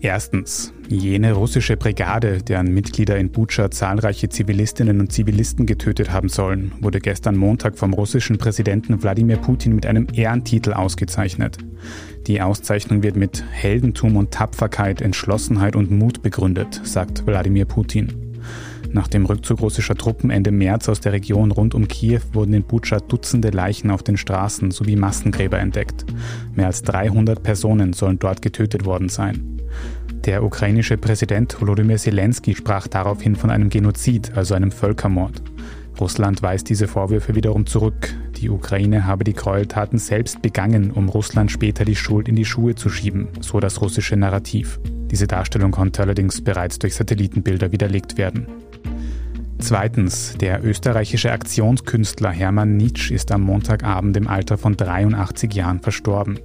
Erstens, 0.00 0.74
jene 0.88 1.32
russische 1.32 1.76
Brigade, 1.76 2.42
deren 2.42 2.72
Mitglieder 2.72 3.16
in 3.16 3.30
Butscha 3.30 3.70
zahlreiche 3.70 4.28
Zivilistinnen 4.28 5.00
und 5.00 5.10
Zivilisten 5.10 5.64
getötet 5.64 6.12
haben 6.12 6.28
sollen, 6.28 6.72
wurde 6.80 7.00
gestern 7.00 7.36
Montag 7.36 7.78
vom 7.78 7.94
russischen 7.94 8.36
Präsidenten 8.36 9.02
Wladimir 9.02 9.38
Putin 9.38 9.74
mit 9.74 9.86
einem 9.86 10.06
Ehrentitel 10.12 10.74
ausgezeichnet. 10.74 11.58
Die 12.26 12.42
Auszeichnung 12.42 13.02
wird 13.02 13.16
mit 13.16 13.42
Heldentum 13.50 14.16
und 14.16 14.32
Tapferkeit, 14.32 15.00
Entschlossenheit 15.00 15.76
und 15.76 15.90
Mut 15.90 16.22
begründet, 16.22 16.80
sagt 16.84 17.26
Wladimir 17.26 17.64
Putin. 17.64 18.36
Nach 18.92 19.08
dem 19.08 19.26
Rückzug 19.26 19.60
russischer 19.60 19.94
Truppen 19.94 20.30
Ende 20.30 20.50
März 20.52 20.88
aus 20.88 21.00
der 21.00 21.12
Region 21.12 21.50
rund 21.50 21.74
um 21.74 21.88
Kiew 21.88 22.20
wurden 22.32 22.54
in 22.54 22.62
Butscha 22.62 23.00
Dutzende 23.00 23.50
Leichen 23.50 23.90
auf 23.90 24.02
den 24.02 24.16
Straßen 24.16 24.70
sowie 24.70 24.96
Massengräber 24.96 25.58
entdeckt. 25.58 26.04
Mehr 26.54 26.66
als 26.66 26.82
300 26.82 27.42
Personen 27.42 27.92
sollen 27.94 28.18
dort 28.18 28.42
getötet 28.42 28.84
worden 28.84 29.08
sein. 29.08 29.55
Der 30.26 30.42
ukrainische 30.42 30.96
Präsident 30.96 31.60
Volodymyr 31.60 31.98
Zelensky 31.98 32.56
sprach 32.56 32.88
daraufhin 32.88 33.36
von 33.36 33.48
einem 33.48 33.70
Genozid, 33.70 34.36
also 34.36 34.54
einem 34.54 34.72
Völkermord. 34.72 35.40
Russland 36.00 36.42
weist 36.42 36.68
diese 36.68 36.88
Vorwürfe 36.88 37.36
wiederum 37.36 37.64
zurück. 37.64 38.12
Die 38.36 38.50
Ukraine 38.50 39.06
habe 39.06 39.22
die 39.22 39.34
Gräueltaten 39.34 40.00
selbst 40.00 40.42
begangen, 40.42 40.90
um 40.90 41.08
Russland 41.08 41.52
später 41.52 41.84
die 41.84 41.94
Schuld 41.94 42.28
in 42.28 42.34
die 42.34 42.44
Schuhe 42.44 42.74
zu 42.74 42.88
schieben, 42.88 43.28
so 43.40 43.60
das 43.60 43.80
russische 43.80 44.16
Narrativ. 44.16 44.80
Diese 44.84 45.28
Darstellung 45.28 45.70
konnte 45.70 46.02
allerdings 46.02 46.42
bereits 46.42 46.80
durch 46.80 46.96
Satellitenbilder 46.96 47.70
widerlegt 47.70 48.18
werden. 48.18 48.48
Zweitens, 49.60 50.34
der 50.38 50.64
österreichische 50.64 51.30
Aktionskünstler 51.30 52.30
Hermann 52.30 52.76
Nitsch 52.76 53.12
ist 53.12 53.30
am 53.30 53.42
Montagabend 53.42 54.16
im 54.16 54.26
Alter 54.26 54.58
von 54.58 54.76
83 54.76 55.54
Jahren 55.54 55.80
verstorben. 55.80 56.40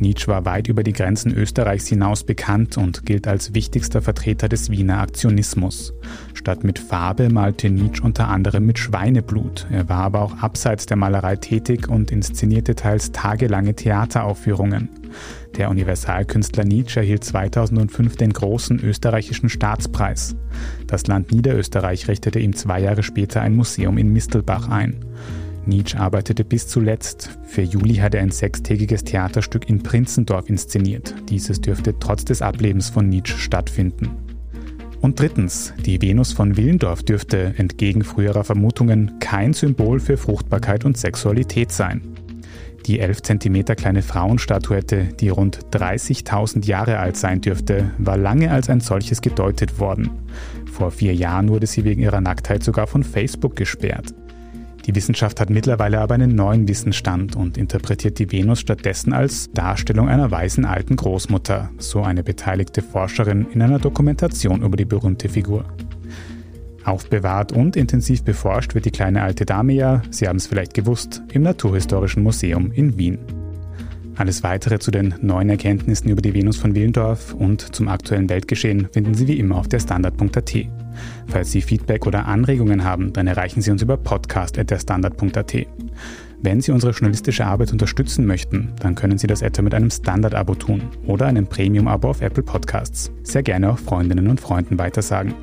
Nietzsche 0.00 0.28
war 0.28 0.44
weit 0.44 0.68
über 0.68 0.82
die 0.82 0.92
Grenzen 0.92 1.32
Österreichs 1.34 1.86
hinaus 1.86 2.24
bekannt 2.24 2.76
und 2.76 3.04
gilt 3.04 3.28
als 3.28 3.54
wichtigster 3.54 4.02
Vertreter 4.02 4.48
des 4.48 4.70
Wiener 4.70 5.00
Aktionismus. 5.00 5.92
Statt 6.34 6.64
mit 6.64 6.78
Farbe 6.78 7.28
malte 7.28 7.70
Nietzsche 7.70 8.02
unter 8.02 8.28
anderem 8.28 8.66
mit 8.66 8.78
Schweineblut. 8.78 9.66
Er 9.70 9.88
war 9.88 10.04
aber 10.04 10.22
auch 10.22 10.38
abseits 10.38 10.86
der 10.86 10.96
Malerei 10.96 11.36
tätig 11.36 11.88
und 11.88 12.10
inszenierte 12.10 12.74
teils 12.74 13.12
tagelange 13.12 13.74
Theateraufführungen. 13.74 14.88
Der 15.56 15.68
Universalkünstler 15.70 16.64
Nietzsche 16.64 17.00
erhielt 17.00 17.24
2005 17.24 18.16
den 18.16 18.32
großen 18.32 18.80
österreichischen 18.80 19.48
Staatspreis. 19.48 20.36
Das 20.86 21.06
Land 21.06 21.32
Niederösterreich 21.32 22.08
richtete 22.08 22.38
ihm 22.38 22.54
zwei 22.54 22.80
Jahre 22.80 23.02
später 23.02 23.40
ein 23.40 23.56
Museum 23.56 23.98
in 23.98 24.12
Mistelbach 24.12 24.68
ein. 24.68 25.04
Nietzsche 25.70 25.98
arbeitete 25.98 26.44
bis 26.44 26.66
zuletzt. 26.66 27.38
Für 27.44 27.62
Juli 27.62 27.94
hat 27.94 28.14
er 28.14 28.20
ein 28.20 28.30
sechstägiges 28.30 29.04
Theaterstück 29.04 29.70
in 29.70 29.82
Prinzendorf 29.82 30.50
inszeniert. 30.50 31.14
Dieses 31.30 31.62
dürfte 31.62 31.98
trotz 31.98 32.26
des 32.26 32.42
Ablebens 32.42 32.90
von 32.90 33.08
Nietzsche 33.08 33.38
stattfinden. 33.38 34.10
Und 35.00 35.18
drittens, 35.18 35.72
die 35.86 36.02
Venus 36.02 36.32
von 36.34 36.58
Willendorf 36.58 37.02
dürfte, 37.02 37.54
entgegen 37.56 38.04
früherer 38.04 38.44
Vermutungen, 38.44 39.18
kein 39.20 39.54
Symbol 39.54 39.98
für 39.98 40.18
Fruchtbarkeit 40.18 40.84
und 40.84 40.98
Sexualität 40.98 41.72
sein. 41.72 42.02
Die 42.86 43.00
11 43.00 43.22
cm 43.22 43.64
kleine 43.76 44.02
Frauenstatuette, 44.02 45.04
die 45.20 45.28
rund 45.28 45.60
30.000 45.72 46.66
Jahre 46.66 46.98
alt 46.98 47.16
sein 47.16 47.40
dürfte, 47.40 47.92
war 47.98 48.16
lange 48.16 48.50
als 48.50 48.68
ein 48.68 48.80
solches 48.80 49.20
gedeutet 49.20 49.78
worden. 49.78 50.10
Vor 50.70 50.90
vier 50.90 51.14
Jahren 51.14 51.48
wurde 51.48 51.66
sie 51.66 51.84
wegen 51.84 52.02
ihrer 52.02 52.20
Nacktheit 52.20 52.62
sogar 52.62 52.86
von 52.86 53.02
Facebook 53.04 53.56
gesperrt. 53.56 54.14
Die 54.86 54.94
Wissenschaft 54.94 55.40
hat 55.40 55.50
mittlerweile 55.50 56.00
aber 56.00 56.14
einen 56.14 56.34
neuen 56.34 56.66
Wissensstand 56.66 57.36
und 57.36 57.58
interpretiert 57.58 58.18
die 58.18 58.32
Venus 58.32 58.60
stattdessen 58.60 59.12
als 59.12 59.50
Darstellung 59.52 60.08
einer 60.08 60.30
weißen 60.30 60.64
alten 60.64 60.96
Großmutter, 60.96 61.70
so 61.78 62.02
eine 62.02 62.22
beteiligte 62.22 62.82
Forscherin 62.82 63.46
in 63.52 63.62
einer 63.62 63.78
Dokumentation 63.78 64.62
über 64.62 64.76
die 64.76 64.86
berühmte 64.86 65.28
Figur. 65.28 65.64
Aufbewahrt 66.84 67.52
und 67.52 67.76
intensiv 67.76 68.24
beforscht 68.24 68.74
wird 68.74 68.86
die 68.86 68.90
kleine 68.90 69.22
alte 69.22 69.44
Dame 69.44 69.74
ja, 69.74 70.02
Sie 70.10 70.26
haben 70.26 70.36
es 70.36 70.46
vielleicht 70.46 70.72
gewusst, 70.72 71.22
im 71.32 71.42
Naturhistorischen 71.42 72.22
Museum 72.22 72.72
in 72.72 72.96
Wien. 72.96 73.18
Alles 74.16 74.42
weitere 74.42 74.78
zu 74.78 74.90
den 74.90 75.14
neuen 75.20 75.50
Erkenntnissen 75.50 76.10
über 76.10 76.20
die 76.20 76.34
Venus 76.34 76.56
von 76.56 76.74
Willendorf 76.74 77.34
und 77.34 77.74
zum 77.74 77.88
aktuellen 77.88 78.28
Weltgeschehen 78.28 78.88
finden 78.92 79.14
Sie 79.14 79.28
wie 79.28 79.38
immer 79.38 79.56
auf 79.56 79.68
der 79.68 79.80
Standard.at. 79.80 80.54
Falls 81.26 81.52
Sie 81.52 81.62
Feedback 81.62 82.06
oder 82.06 82.26
Anregungen 82.26 82.84
haben, 82.84 83.12
dann 83.12 83.26
erreichen 83.26 83.62
Sie 83.62 83.70
uns 83.70 83.82
über 83.82 83.96
podcast.derstandard.at. 83.96 85.66
Wenn 86.42 86.62
Sie 86.62 86.72
unsere 86.72 86.92
journalistische 86.92 87.44
Arbeit 87.44 87.70
unterstützen 87.70 88.24
möchten, 88.26 88.72
dann 88.80 88.94
können 88.94 89.18
Sie 89.18 89.26
das 89.26 89.42
etwa 89.42 89.60
mit 89.60 89.74
einem 89.74 89.90
Standard-Abo 89.90 90.54
tun 90.54 90.82
oder 91.06 91.26
einem 91.26 91.46
Premium-Abo 91.46 92.08
auf 92.08 92.22
Apple 92.22 92.42
Podcasts. 92.42 93.12
Sehr 93.22 93.42
gerne 93.42 93.70
auch 93.70 93.78
Freundinnen 93.78 94.26
und 94.26 94.40
Freunden 94.40 94.78
weitersagen. 94.78 95.34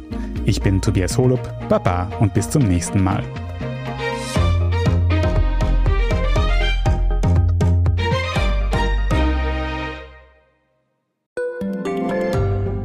Ich 0.46 0.62
bin 0.62 0.82
Tobias 0.82 1.18
Holub, 1.18 1.40
Baba 1.70 2.10
und 2.20 2.34
bis 2.34 2.50
zum 2.50 2.64
nächsten 2.64 3.04
Mal. 3.04 3.24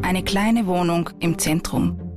Eine 0.03 0.23
kleine 0.23 0.67
Wohnung 0.67 1.09
im 1.21 1.39
Zentrum, 1.39 1.99